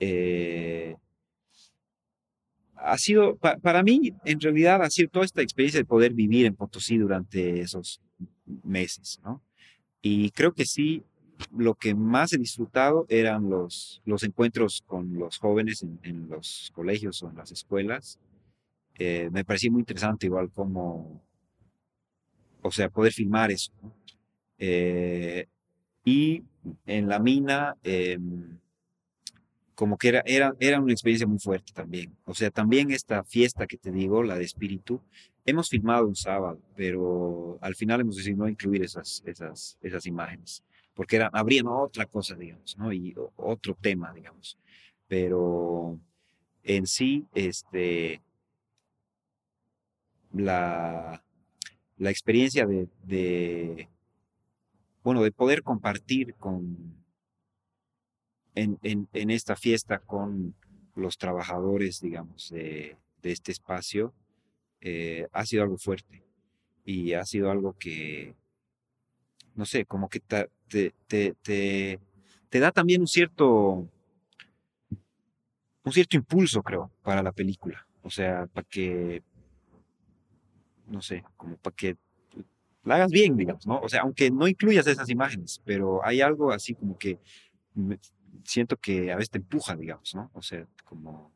eh, 0.00 0.96
ha 2.76 2.98
sido, 2.98 3.36
para 3.36 3.82
mí, 3.82 4.12
en 4.24 4.40
realidad, 4.40 4.82
ha 4.82 4.90
sido 4.90 5.08
toda 5.08 5.24
esta 5.24 5.42
experiencia 5.42 5.80
de 5.80 5.86
poder 5.86 6.12
vivir 6.12 6.46
en 6.46 6.54
Potosí 6.54 6.98
durante 6.98 7.60
esos 7.60 8.00
meses, 8.62 9.20
¿no? 9.24 9.42
Y 10.02 10.30
creo 10.32 10.52
que 10.52 10.66
sí, 10.66 11.02
lo 11.56 11.74
que 11.74 11.94
más 11.94 12.32
he 12.32 12.38
disfrutado 12.38 13.06
eran 13.08 13.48
los, 13.50 14.02
los 14.04 14.22
encuentros 14.22 14.82
con 14.86 15.18
los 15.18 15.38
jóvenes 15.38 15.84
en, 16.02 16.28
los 16.28 16.70
colegios 16.74 17.22
o 17.22 17.30
en 17.30 17.36
las 17.36 17.52
escuelas. 17.52 18.18
Eh, 18.96 19.28
me 19.32 19.44
parecía 19.44 19.70
muy 19.70 19.80
interesante 19.80 20.26
igual 20.26 20.50
como, 20.50 21.22
o 22.62 22.70
sea, 22.70 22.88
poder 22.88 23.12
filmar 23.12 23.50
eso. 23.50 23.72
Eh, 24.58 25.46
y 26.04 26.42
en 26.86 27.08
la 27.08 27.18
mina, 27.18 27.76
em, 27.82 28.58
como 29.74 29.98
que 29.98 30.08
era, 30.08 30.22
era, 30.26 30.54
era 30.60 30.80
una 30.80 30.92
experiencia 30.92 31.26
muy 31.26 31.38
fuerte 31.38 31.72
también. 31.72 32.16
O 32.24 32.34
sea, 32.34 32.50
también 32.50 32.90
esta 32.90 33.24
fiesta 33.24 33.66
que 33.66 33.76
te 33.76 33.90
digo, 33.90 34.22
la 34.22 34.38
de 34.38 34.44
espíritu, 34.44 35.00
hemos 35.44 35.68
filmado 35.68 36.06
un 36.06 36.14
sábado, 36.14 36.60
pero 36.76 37.58
al 37.60 37.74
final 37.74 38.00
hemos 38.00 38.16
decidido 38.16 38.44
no 38.44 38.48
incluir 38.48 38.84
esas, 38.84 39.22
esas, 39.26 39.76
esas 39.82 40.06
imágenes 40.06 40.62
porque 40.94 41.16
era, 41.16 41.30
habrían 41.32 41.66
otra 41.66 42.06
cosa, 42.06 42.34
digamos, 42.34 42.76
¿no? 42.78 42.92
Y 42.92 43.14
otro 43.36 43.76
tema, 43.80 44.12
digamos. 44.12 44.58
Pero 45.08 45.98
en 46.62 46.86
sí, 46.86 47.26
este, 47.34 48.22
la, 50.32 51.22
la 51.96 52.10
experiencia 52.10 52.66
de, 52.66 53.88
bueno, 55.02 55.22
de 55.22 55.32
poder 55.32 55.62
compartir 55.62 56.34
con, 56.34 56.96
en, 58.54 58.78
en, 58.82 59.30
esta 59.30 59.56
fiesta 59.56 59.98
con 59.98 60.54
los 60.94 61.18
trabajadores, 61.18 62.00
digamos, 62.00 62.50
de, 62.50 62.96
de 63.22 63.32
este 63.32 63.52
espacio, 63.52 64.14
eh, 64.80 65.28
ha 65.32 65.44
sido 65.46 65.62
algo 65.62 65.78
fuerte 65.78 66.22
y 66.84 67.14
ha 67.14 67.24
sido 67.24 67.50
algo 67.50 67.76
que, 67.78 68.34
no 69.54 69.64
sé, 69.64 69.86
como 69.86 70.08
que 70.08 70.20
te, 70.68 70.94
te, 71.06 71.34
te, 71.42 72.60
da 72.60 72.70
también 72.70 73.00
un 73.00 73.06
cierto, 73.06 73.88
un 75.84 75.92
cierto 75.92 76.16
impulso, 76.16 76.62
creo, 76.62 76.90
para 77.02 77.22
la 77.22 77.32
película. 77.32 77.86
O 78.02 78.10
sea, 78.10 78.46
para 78.46 78.66
que, 78.68 79.22
no 80.86 81.00
sé, 81.02 81.24
como 81.36 81.56
para 81.56 81.74
que 81.74 81.96
la 82.84 82.96
hagas 82.96 83.10
bien, 83.10 83.36
digamos, 83.36 83.66
¿no? 83.66 83.80
O 83.80 83.88
sea, 83.88 84.02
aunque 84.02 84.30
no 84.30 84.46
incluyas 84.46 84.86
esas 84.86 85.08
imágenes, 85.08 85.60
pero 85.64 86.04
hay 86.04 86.20
algo 86.20 86.52
así 86.52 86.74
como 86.74 86.98
que 86.98 87.18
siento 88.44 88.76
que 88.76 89.10
a 89.10 89.16
veces 89.16 89.30
te 89.30 89.38
empuja, 89.38 89.74
digamos, 89.74 90.14
¿no? 90.14 90.30
O 90.34 90.42
sea, 90.42 90.66
como 90.84 91.32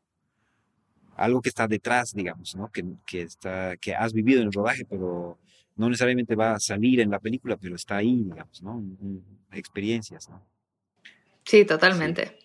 algo 1.15 1.41
que 1.41 1.49
está 1.49 1.67
detrás, 1.67 2.13
digamos, 2.13 2.55
¿no? 2.55 2.71
Que, 2.71 2.85
que, 3.05 3.23
está, 3.23 3.75
que 3.77 3.93
has 3.93 4.13
vivido 4.13 4.41
en 4.41 4.47
el 4.47 4.53
rodaje, 4.53 4.85
pero 4.85 5.37
no 5.79 5.87
necesariamente 5.87 6.35
va 6.35 6.55
a 6.55 6.59
salir 6.59 6.99
en 6.99 7.09
la 7.09 7.19
película, 7.19 7.55
pero 7.55 7.75
está 7.75 7.95
ahí, 7.95 8.23
digamos, 8.23 8.61
¿no? 8.61 8.83
Experiencias, 9.53 10.27
¿no? 10.27 10.45
Sí, 11.45 11.63
totalmente. 11.63 12.37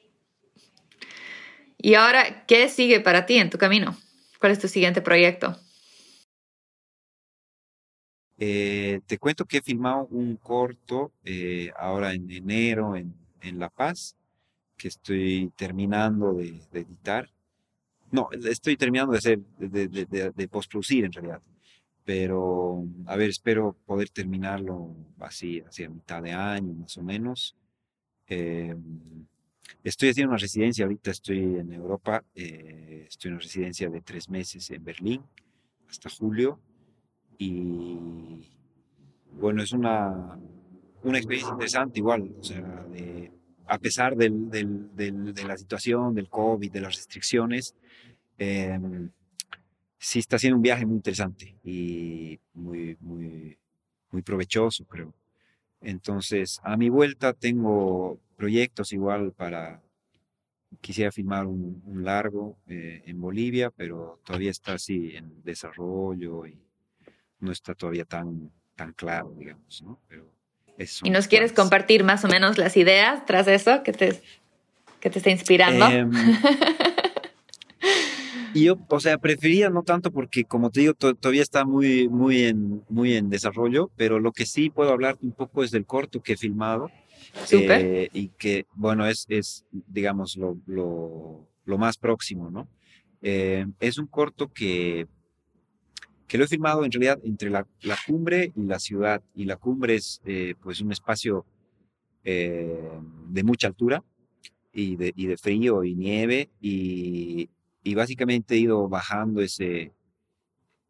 Y 1.76 1.94
ahora, 1.94 2.46
¿qué 2.46 2.68
sigue 2.68 3.00
para 3.00 3.26
ti 3.26 3.34
en 3.38 3.50
tu 3.50 3.58
camino? 3.58 3.96
¿Cuál 4.38 4.52
es 4.52 4.60
tu 4.60 4.68
siguiente 4.68 5.02
proyecto? 5.02 5.58
Eh, 8.38 9.00
te 9.04 9.18
cuento 9.18 9.44
que 9.46 9.56
he 9.58 9.62
filmado 9.62 10.06
un 10.12 10.36
corto 10.36 11.12
eh, 11.24 11.72
ahora 11.76 12.12
en 12.12 12.30
enero 12.30 12.94
en, 12.94 13.12
en, 13.42 13.58
La 13.58 13.68
Paz, 13.68 14.14
que 14.76 14.86
estoy 14.86 15.50
terminando 15.56 16.34
de, 16.34 16.60
editar. 16.72 17.28
No, 18.12 18.28
estoy 18.30 18.76
terminando 18.76 19.12
de 19.12 19.18
hacer, 19.18 19.40
de, 19.58 19.88
de, 19.88 20.30
de 20.30 20.48
postproducir 20.48 21.04
en 21.04 21.12
realidad. 21.12 21.42
Pero, 22.04 22.84
a 23.06 23.16
ver, 23.16 23.30
espero 23.30 23.76
poder 23.86 24.10
terminarlo 24.10 24.94
así, 25.20 25.60
hacia 25.60 25.88
mitad 25.88 26.22
de 26.22 26.32
año 26.32 26.74
más 26.74 26.96
o 26.98 27.02
menos. 27.02 27.56
Eh, 28.26 28.74
estoy 29.82 30.10
haciendo 30.10 30.30
una 30.30 30.38
residencia, 30.38 30.84
ahorita 30.84 31.10
estoy 31.10 31.38
en 31.38 31.72
Europa, 31.72 32.22
eh, 32.34 33.06
estoy 33.08 33.30
en 33.30 33.34
una 33.34 33.42
residencia 33.42 33.88
de 33.88 34.00
tres 34.02 34.28
meses 34.28 34.70
en 34.70 34.84
Berlín 34.84 35.22
hasta 35.88 36.10
julio 36.10 36.60
y 37.38 37.98
bueno, 39.32 39.62
es 39.62 39.72
una, 39.72 40.38
una 41.02 41.18
experiencia 41.18 41.52
interesante 41.52 41.98
igual, 41.98 42.34
o 42.38 42.42
sea, 42.42 42.84
a 43.66 43.78
pesar 43.78 44.16
del, 44.16 44.50
del, 44.50 45.34
de 45.34 45.44
la 45.44 45.56
situación, 45.56 46.14
del 46.14 46.28
COVID, 46.28 46.70
de 46.70 46.80
las 46.80 46.96
restricciones, 46.96 47.74
em, 48.38 49.10
sí 50.04 50.18
está 50.18 50.38
siendo 50.38 50.56
un 50.56 50.62
viaje 50.62 50.84
muy 50.84 50.96
interesante 50.96 51.56
y 51.64 52.38
muy, 52.52 52.94
muy, 53.00 53.56
muy 54.10 54.20
provechoso, 54.20 54.84
creo. 54.84 55.14
Entonces, 55.80 56.60
a 56.62 56.76
mi 56.76 56.90
vuelta 56.90 57.32
tengo 57.32 58.20
proyectos 58.36 58.92
igual 58.92 59.32
para, 59.32 59.80
quisiera 60.82 61.10
filmar 61.10 61.46
un, 61.46 61.82
largo 62.04 62.58
eh, 62.68 63.02
en 63.06 63.18
Bolivia, 63.18 63.70
pero 63.70 64.20
todavía 64.26 64.50
está 64.50 64.74
así 64.74 65.16
en 65.16 65.42
desarrollo 65.42 66.46
y 66.46 66.58
no 67.40 67.50
está 67.50 67.74
todavía 67.74 68.04
tan, 68.04 68.50
tan 68.76 68.92
claro, 68.92 69.34
digamos, 69.38 69.82
¿no? 69.82 69.98
Pero 70.06 70.30
¿Y 71.02 71.10
nos 71.10 71.28
quieres 71.28 71.52
compartir 71.52 72.04
más 72.04 72.24
o 72.24 72.28
menos 72.28 72.58
las 72.58 72.76
ideas 72.76 73.24
tras 73.24 73.46
eso 73.48 73.82
que 73.82 73.92
te, 73.92 74.20
que 75.00 75.08
te 75.08 75.18
está 75.18 75.30
inspirando? 75.30 75.86
Em, 75.86 76.10
Y 78.54 78.66
yo, 78.66 78.78
o 78.88 79.00
sea, 79.00 79.18
prefería 79.18 79.68
no 79.68 79.82
tanto 79.82 80.12
porque, 80.12 80.44
como 80.44 80.70
te 80.70 80.80
digo, 80.80 80.94
todavía 80.94 81.42
está 81.42 81.64
muy, 81.64 82.08
muy, 82.08 82.44
en, 82.44 82.84
muy 82.88 83.14
en 83.14 83.28
desarrollo, 83.28 83.90
pero 83.96 84.20
lo 84.20 84.30
que 84.30 84.46
sí 84.46 84.70
puedo 84.70 84.92
hablar 84.92 85.18
un 85.22 85.32
poco 85.32 85.64
es 85.64 85.72
del 85.72 85.84
corto 85.84 86.22
que 86.22 86.34
he 86.34 86.36
filmado. 86.36 86.88
Eh, 87.50 88.08
y 88.12 88.28
que, 88.28 88.66
bueno, 88.74 89.06
es, 89.08 89.26
es 89.28 89.64
digamos, 89.72 90.36
lo, 90.36 90.56
lo, 90.66 91.48
lo 91.64 91.78
más 91.78 91.98
próximo, 91.98 92.48
¿no? 92.48 92.68
Eh, 93.22 93.66
es 93.80 93.98
un 93.98 94.06
corto 94.06 94.52
que, 94.52 95.08
que 96.28 96.38
lo 96.38 96.44
he 96.44 96.48
filmado 96.48 96.84
en 96.84 96.92
realidad 96.92 97.18
entre 97.24 97.50
la, 97.50 97.66
la 97.82 97.96
cumbre 98.06 98.52
y 98.54 98.62
la 98.62 98.78
ciudad. 98.78 99.20
Y 99.34 99.46
la 99.46 99.56
cumbre 99.56 99.96
es, 99.96 100.20
eh, 100.26 100.54
pues, 100.62 100.80
un 100.80 100.92
espacio 100.92 101.44
de 102.22 103.42
mucha 103.44 103.66
altura 103.66 104.02
y 104.72 104.96
de, 104.96 105.12
y 105.14 105.26
de 105.26 105.36
frío 105.36 105.84
y 105.84 105.94
nieve 105.94 106.48
y 106.58 107.50
y 107.84 107.94
básicamente 107.94 108.54
he 108.54 108.58
ido 108.58 108.88
bajando 108.88 109.42
ese, 109.42 109.92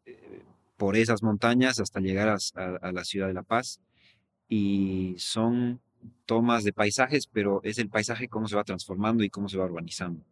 eh, 0.07 0.43
por 0.77 0.97
esas 0.97 1.25
montañas 1.25 1.81
hasta 1.81 1.99
llegar 1.99 2.29
a, 2.29 2.93
la 2.93 3.05
ciudad 3.05 3.27
de 3.27 3.35
La 3.35 3.43
Paz. 3.43 3.81
Y 4.49 5.17
son 5.19 5.81
tomas 6.25 6.63
de 6.63 6.73
paisajes, 6.73 7.27
pero 7.27 7.61
es 7.65 7.79
el 7.79 7.89
paisaje 7.89 8.29
cómo 8.29 8.47
se 8.47 8.55
va 8.55 8.63
transformando 8.63 9.25
y 9.25 9.31
cómo 9.31 9.49
se 9.49 9.59
va 9.59 9.65
urbanizando. 9.65 10.25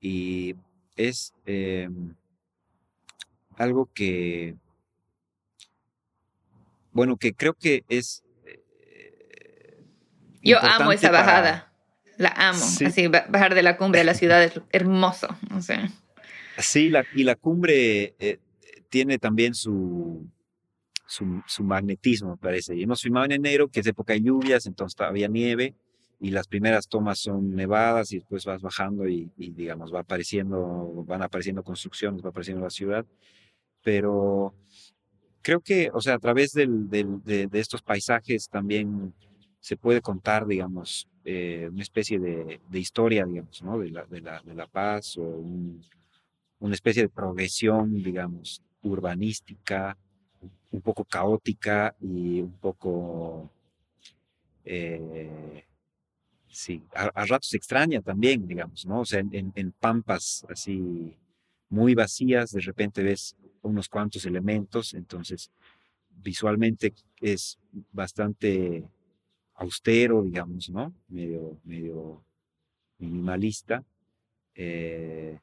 Y 0.00 0.56
es 0.96 1.34
em, 1.44 2.14
algo 3.56 3.90
que, 3.92 4.56
bueno, 6.92 7.18
que 7.18 7.34
creo 7.34 7.52
que 7.52 7.84
es... 7.90 8.24
Eh, 8.46 9.84
Yo 10.42 10.58
amo 10.62 10.92
esa 10.92 11.10
bajada. 11.10 11.69
La 12.20 12.34
amo. 12.36 12.62
Así, 12.62 13.08
bajar 13.08 13.54
de 13.54 13.62
la 13.62 13.78
cumbre 13.78 14.00
de 14.00 14.04
la 14.04 14.12
ciudad 14.12 14.44
es 14.44 14.60
hermoso. 14.72 15.26
O 15.56 15.62
sea. 15.62 15.90
Sí, 16.58 16.90
la, 16.90 17.06
y 17.14 17.24
la 17.24 17.34
cumbre 17.34 18.14
eh, 18.18 18.38
tiene 18.90 19.18
también 19.18 19.54
su, 19.54 20.28
su, 21.06 21.64
magnetismo, 21.64 22.32
me 22.32 22.36
parece. 22.36 22.76
Y 22.76 22.82
hemos 22.82 23.00
filmado 23.00 23.24
en 23.24 23.32
enero, 23.32 23.68
que 23.68 23.80
es 23.80 23.86
época 23.86 24.12
de 24.12 24.20
lluvias, 24.20 24.66
entonces 24.66 25.00
había 25.00 25.28
nieve 25.28 25.74
y 26.20 26.30
las 26.30 26.46
primeras 26.46 26.88
tomas 26.88 27.20
son 27.20 27.56
nevadas 27.56 28.12
y 28.12 28.16
después 28.16 28.44
vas 28.44 28.60
bajando 28.60 29.08
y, 29.08 29.30
digamos, 29.38 29.90
va 29.90 30.00
apareciendo, 30.00 31.02
van 31.06 31.22
apareciendo 31.22 31.62
construcciones, 31.62 32.22
va 32.22 32.28
apareciendo 32.28 32.62
la 32.62 32.68
ciudad. 32.68 33.06
Pero 33.82 34.54
creo 35.40 35.60
que, 35.60 35.90
o 35.94 36.02
sea, 36.02 36.16
a 36.16 36.18
través 36.18 36.52
del, 36.52 36.90
de, 36.90 37.06
de, 37.24 37.48
estos 37.58 37.80
paisajes 37.80 38.50
también 38.50 39.14
se 39.60 39.76
puede 39.76 40.00
contar, 40.00 40.46
digamos, 40.46 41.06
eh, 41.24 41.68
una 41.70 41.82
especie 41.82 42.18
de, 42.18 42.60
historia, 42.72 43.26
digamos, 43.26 43.62
¿no? 43.62 43.78
De 43.78 43.90
la, 43.90 44.04
de 44.06 44.20
la, 44.20 44.40
de 44.40 44.54
la 44.54 44.66
paz 44.66 45.16
o 45.18 45.22
una 46.60 46.74
especie 46.74 47.02
de 47.02 47.08
progresión, 47.08 48.02
digamos, 48.02 48.62
urbanística, 48.82 49.96
un 50.70 50.80
poco 50.80 51.04
caótica 51.04 51.94
y 52.00 52.40
un 52.40 52.52
poco, 52.52 53.50
eh, 54.64 55.64
sí, 56.48 56.82
a, 56.94 57.24
ratos 57.26 57.52
extraña 57.54 58.00
también, 58.00 58.46
digamos, 58.46 58.86
¿no? 58.86 59.00
O 59.00 59.04
sea, 59.04 59.20
en, 59.20 59.52
en, 59.54 59.72
pampas 59.72 60.46
así 60.48 61.16
muy 61.68 61.94
vacías, 61.94 62.52
de 62.52 62.60
repente 62.60 63.02
ves 63.02 63.36
unos 63.62 63.88
cuantos 63.88 64.24
elementos, 64.24 64.94
entonces 64.94 65.50
visualmente 66.22 66.94
es 67.20 67.58
bastante 67.92 68.84
austero, 69.60 70.22
digamos, 70.22 70.70
¿no? 70.70 70.92
Medio, 71.08 71.58
medio 71.64 72.24
minimalista. 72.98 73.84
Eh, 74.54 75.38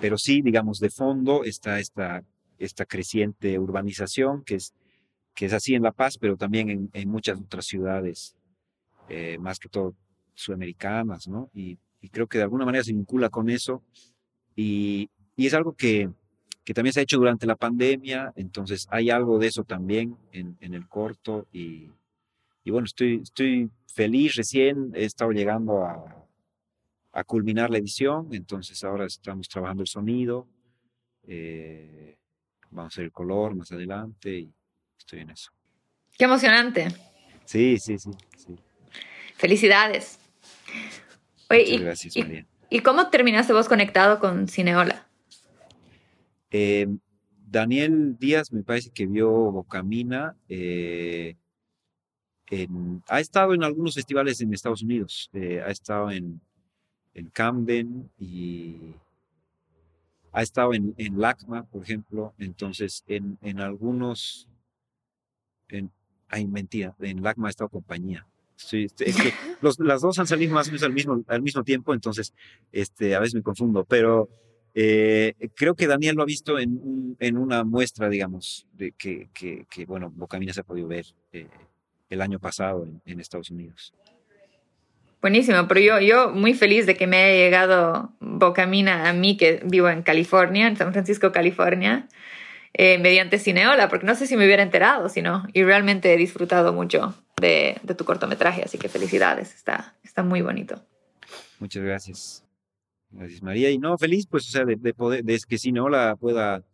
pero 0.00 0.18
sí, 0.18 0.42
digamos, 0.42 0.78
de 0.78 0.90
fondo 0.90 1.44
está 1.44 1.78
esta, 1.78 2.24
esta 2.58 2.84
creciente 2.84 3.58
urbanización 3.58 4.42
que 4.42 4.56
es, 4.56 4.74
que 5.34 5.46
es 5.46 5.52
así 5.52 5.74
en 5.74 5.82
La 5.82 5.92
Paz, 5.92 6.18
pero 6.18 6.36
también 6.36 6.90
en, 6.92 7.08
muchas 7.08 7.38
otras 7.38 7.64
ciudades, 7.66 8.34
eh, 9.08 9.38
más 9.38 9.58
que 9.58 9.68
todo 9.68 9.94
sudamericanas, 10.34 11.28
¿no? 11.28 11.48
Y, 11.54 11.78
creo 12.10 12.26
que 12.26 12.38
de 12.38 12.44
alguna 12.44 12.64
manera 12.64 12.82
se 12.82 12.92
vincula 12.92 13.28
con 13.28 13.48
eso. 13.48 13.80
Y, 14.56 15.08
y 15.36 15.46
es 15.46 15.54
algo 15.54 15.74
que, 15.74 16.10
que, 16.64 16.74
también 16.74 16.92
se 16.92 16.98
ha 16.98 17.04
hecho 17.04 17.16
durante 17.16 17.46
la 17.46 17.54
pandemia, 17.54 18.32
entonces 18.34 18.88
hay 18.90 19.08
algo 19.10 19.38
de 19.38 19.46
eso 19.46 19.62
también 19.62 20.16
en, 20.32 20.56
en 20.60 20.74
el 20.74 20.88
corto 20.88 21.46
y, 21.52 21.92
y 22.64 22.70
bueno, 22.70 22.86
estoy, 22.86 23.20
estoy 23.22 23.70
feliz, 23.86 24.34
recién 24.34 24.92
he 24.94 25.04
estado 25.04 25.32
llegando 25.32 25.84
a, 25.84 26.22
a 27.12 27.24
culminar 27.24 27.70
la 27.70 27.78
edición, 27.78 28.28
entonces 28.32 28.82
ahora 28.84 29.06
estamos 29.06 29.48
trabajando 29.48 29.82
el 29.82 29.88
sonido, 29.88 30.48
eh, 31.24 32.16
vamos 32.70 32.92
a 32.92 32.94
hacer 32.94 33.04
el 33.04 33.12
color 33.12 33.54
más 33.54 33.70
adelante 33.72 34.38
y 34.38 34.54
estoy 34.98 35.20
en 35.20 35.30
eso. 35.30 35.52
Qué 36.16 36.24
emocionante. 36.24 36.88
Sí, 37.44 37.78
sí, 37.78 37.98
sí. 37.98 38.10
Felicidades. 39.36 40.18
Muchas 41.50 41.68
y, 41.68 41.78
gracias, 41.78 42.16
María. 42.16 42.46
Y, 42.70 42.80
cómo 42.80 43.10
terminaste 43.10 43.52
vos 43.52 43.68
conectado 43.68 44.18
con 44.18 44.48
Cineola? 44.48 45.06
Eh, 46.50 46.86
Daniel 47.46 48.16
Díaz 48.18 48.52
me 48.52 48.62
parece 48.62 48.90
que 48.90 49.06
vio 49.06 49.30
Bocamina. 49.30 50.36
Eh, 50.48 51.36
ha 53.08 53.20
estado 53.20 53.54
en 53.54 53.64
algunos 53.64 53.94
festivales 53.94 54.40
en 54.40 54.52
Estados 54.52 54.82
Unidos. 54.82 55.30
ha 55.34 55.70
estado 55.70 56.10
en, 56.10 56.40
en 57.14 57.26
Camden 57.30 58.10
y 58.18 58.94
ha 60.32 60.42
estado 60.42 60.74
en, 60.74 60.94
en 60.96 61.20
LACMA, 61.20 61.64
por 61.64 61.82
ejemplo. 61.82 62.34
Entonces, 62.38 63.04
en, 63.06 63.38
en 63.42 63.60
algunos. 63.60 64.48
En, 65.68 65.90
ay, 66.28 66.46
mentira, 66.46 66.94
en 67.00 67.22
LACMA 67.22 67.48
ha 67.48 67.50
estado 67.50 67.68
compañía. 67.68 68.26
Sí, 68.56 68.84
este, 68.84 69.10
es 69.10 69.16
que 69.16 69.32
los, 69.60 69.78
las 69.78 70.02
dos 70.02 70.18
han 70.18 70.26
salido 70.26 70.54
más 70.54 70.68
o 70.68 70.70
menos 70.70 70.82
al 70.82 70.92
mismo, 70.92 71.24
al 71.26 71.42
mismo 71.42 71.64
tiempo, 71.64 71.94
entonces 71.94 72.32
este, 72.70 73.14
a 73.14 73.20
veces 73.20 73.34
me 73.34 73.42
confundo, 73.42 73.84
pero 73.84 74.28
eh, 74.74 75.34
creo 75.54 75.74
que 75.74 75.86
Daniel 75.86 76.16
lo 76.16 76.22
ha 76.22 76.26
visto 76.26 76.58
en, 76.58 77.16
en 77.18 77.36
una 77.36 77.64
muestra, 77.64 78.08
digamos, 78.08 78.66
de 78.72 78.92
que, 78.92 79.30
que, 79.34 79.66
que, 79.68 79.84
bueno, 79.84 80.10
Bocamina 80.14 80.52
se 80.52 80.60
ha 80.60 80.64
podido 80.64 80.88
ver 80.88 81.06
eh, 81.32 81.48
el 82.12 82.20
año 82.20 82.38
pasado 82.38 82.84
en, 82.84 83.00
en 83.06 83.20
Estados 83.20 83.50
Unidos. 83.50 83.94
Buenísimo, 85.22 85.68
pero 85.68 85.80
yo, 85.80 86.00
yo 86.00 86.30
muy 86.30 86.52
feliz 86.52 86.84
de 86.84 86.96
que 86.96 87.06
me 87.06 87.16
haya 87.22 87.36
llegado 87.36 88.12
Bocamina 88.18 89.08
a 89.08 89.12
mí, 89.12 89.36
que 89.36 89.62
vivo 89.64 89.88
en 89.88 90.02
California, 90.02 90.66
en 90.66 90.76
San 90.76 90.92
Francisco, 90.92 91.30
California, 91.30 92.08
eh, 92.74 92.98
mediante 92.98 93.38
Cineola, 93.38 93.88
porque 93.88 94.04
no 94.04 94.16
sé 94.16 94.26
si 94.26 94.36
me 94.36 94.46
hubiera 94.46 94.64
enterado, 94.64 95.08
sino, 95.08 95.46
y 95.52 95.62
realmente 95.62 96.12
he 96.12 96.16
disfrutado 96.16 96.72
mucho 96.72 97.14
de, 97.40 97.76
de, 97.84 97.94
tu 97.94 98.04
cortometraje, 98.04 98.62
así 98.64 98.78
que 98.78 98.88
felicidades, 98.88 99.54
está, 99.54 99.94
está 100.02 100.24
muy 100.24 100.42
bonito. 100.42 100.82
Muchas 101.60 101.84
gracias. 101.84 102.44
Gracias, 103.10 103.42
María. 103.42 103.70
Y 103.70 103.78
no, 103.78 103.96
feliz, 103.98 104.26
pues, 104.26 104.48
o 104.48 104.50
sea, 104.50 104.64
de, 104.64 104.74
de 104.74 104.92
poder, 104.92 105.22
de 105.22 105.38
que 105.46 105.56
Cineola 105.56 106.16
pueda 106.16 106.64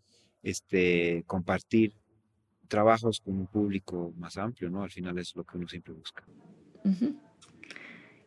este, 0.42 1.22
compartir 1.26 1.92
trabajos 2.68 3.20
con 3.20 3.38
un 3.38 3.46
público 3.46 4.12
más 4.18 4.36
amplio, 4.36 4.70
¿no? 4.70 4.82
Al 4.82 4.90
final 4.90 5.18
es 5.18 5.34
lo 5.34 5.44
que 5.44 5.56
uno 5.56 5.68
siempre 5.68 5.94
busca. 5.94 6.22
Uh 6.84 6.90
-huh. 6.90 7.16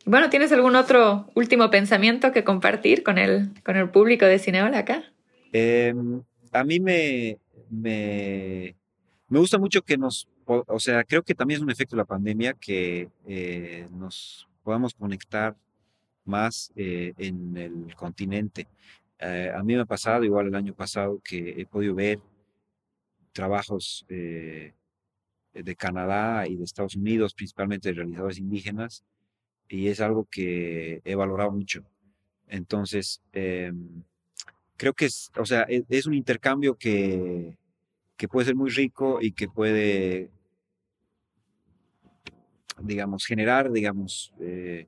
Bueno, 0.06 0.30
¿tienes 0.30 0.52
algún 0.52 0.76
otro 0.76 1.30
último 1.36 1.70
pensamiento 1.70 2.32
que 2.32 2.44
compartir 2.44 3.04
con 3.04 3.18
el, 3.18 3.52
con 3.64 3.78
el 3.78 3.90
público 3.90 4.26
de 4.26 4.40
Cineola 4.40 4.80
acá? 4.80 5.04
Eh, 5.54 5.94
a 6.52 6.64
mí 6.64 6.80
me, 6.80 7.38
me, 7.70 8.76
me, 9.30 9.40
gusta 9.40 9.60
mucho 9.60 9.84
que 9.84 9.98
nos, 9.98 10.28
o, 10.46 10.64
o, 10.68 10.80
sea, 10.80 11.04
creo 11.04 11.22
que 11.24 11.36
también 11.36 11.60
es 11.60 11.64
un 11.64 11.70
efecto 11.70 11.96
de 11.96 12.02
la 12.02 12.06
pandemia 12.06 12.54
que 12.54 13.10
eh, 13.28 13.88
nos 13.92 14.48
podamos 14.64 14.94
conectar 14.96 15.56
más 16.26 16.72
eh, 16.76 17.14
en 17.18 17.58
el 17.58 17.96
continente. 17.96 18.68
Eh, 19.20 19.52
a 19.56 19.62
mí 19.64 19.76
me 19.76 19.82
ha 19.82 19.86
pasado, 19.86 20.24
igual 20.24 20.48
el 20.48 20.56
año 20.56 20.74
pasado, 20.74 21.22
que 21.24 21.62
he 21.62 21.66
podido 21.66 21.94
ver 21.94 22.20
trabajos 23.32 24.06
eh, 24.10 24.74
de 25.54 25.76
Canadá 25.76 26.48
y 26.48 26.56
de 26.56 26.64
Estados 26.64 26.96
Unidos, 26.96 27.34
principalmente 27.34 27.90
de 27.90 27.96
realizadores 27.96 28.38
indígenas, 28.38 29.04
y 29.68 29.88
es 29.88 30.02
algo 30.02 30.28
que 30.30 31.02
he 31.04 31.16
valorado 31.16 31.52
mucho. 31.52 31.84
Entonces, 32.48 33.22
eh, 33.34 33.72
creo 34.78 34.94
que 34.94 35.06
es, 35.06 35.32
o 35.38 35.46
sea, 35.46 35.64
es, 35.64 35.84
es 35.90 36.06
un 36.06 36.14
intercambio 36.14 36.76
que, 36.76 37.58
que, 38.18 38.28
puede 38.28 38.48
ser 38.48 38.56
muy 38.56 38.70
rico 38.70 39.20
y 39.22 39.32
que 39.32 39.48
puede, 39.48 40.30
digamos, 42.82 43.26
generar, 43.26 43.72
digamos, 43.72 44.34
eh, 44.40 44.88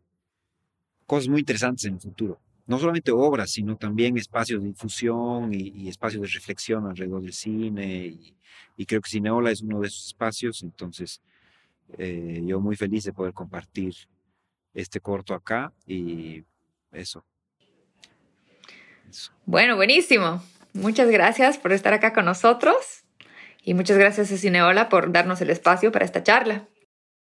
cosas 1.06 1.30
muy 1.30 1.40
interesantes 1.40 1.86
en 1.86 1.94
el 1.94 2.02
futuro. 2.02 2.40
No 2.66 2.80
solamente 2.80 3.12
obras, 3.12 3.52
sino 3.52 3.76
también 3.76 4.18
espacios 4.18 4.62
de 4.62 4.70
difusión 4.70 5.54
y, 5.54 5.70
y 5.76 5.90
espacios 5.90 6.22
de 6.22 6.28
reflexión 6.28 6.88
alrededor 6.88 7.22
del 7.22 7.34
cine. 7.34 8.18
Y, 8.78 8.86
creo 8.86 9.02
que 9.02 9.10
Cineola 9.10 9.52
es 9.52 9.62
uno 9.62 9.82
de 9.82 9.88
esos 9.88 10.08
espacios. 10.08 10.64
Entonces, 10.64 11.22
eh, 11.98 12.42
yo 12.46 12.60
muy 12.60 12.76
feliz 12.76 13.04
de 13.04 13.14
poder 13.14 13.34
compartir 13.34 13.94
este 14.74 15.00
corto 15.00 15.34
acá 15.34 15.74
y 15.86 16.44
eso. 16.92 17.24
eso. 19.10 19.32
Bueno, 19.46 19.76
buenísimo. 19.76 20.42
Muchas 20.74 21.10
gracias 21.10 21.58
por 21.58 21.72
estar 21.72 21.94
acá 21.94 22.14
con 22.14 22.26
nosotros 22.26 23.04
y 23.64 23.74
muchas 23.74 23.98
gracias 23.98 24.32
a 24.32 24.38
Cineola 24.38 24.90
por 24.90 25.12
darnos 25.12 25.40
el 25.42 25.50
espacio 25.50 25.92
para 25.92 26.06
esta 26.06 26.24
charla. 26.24 26.68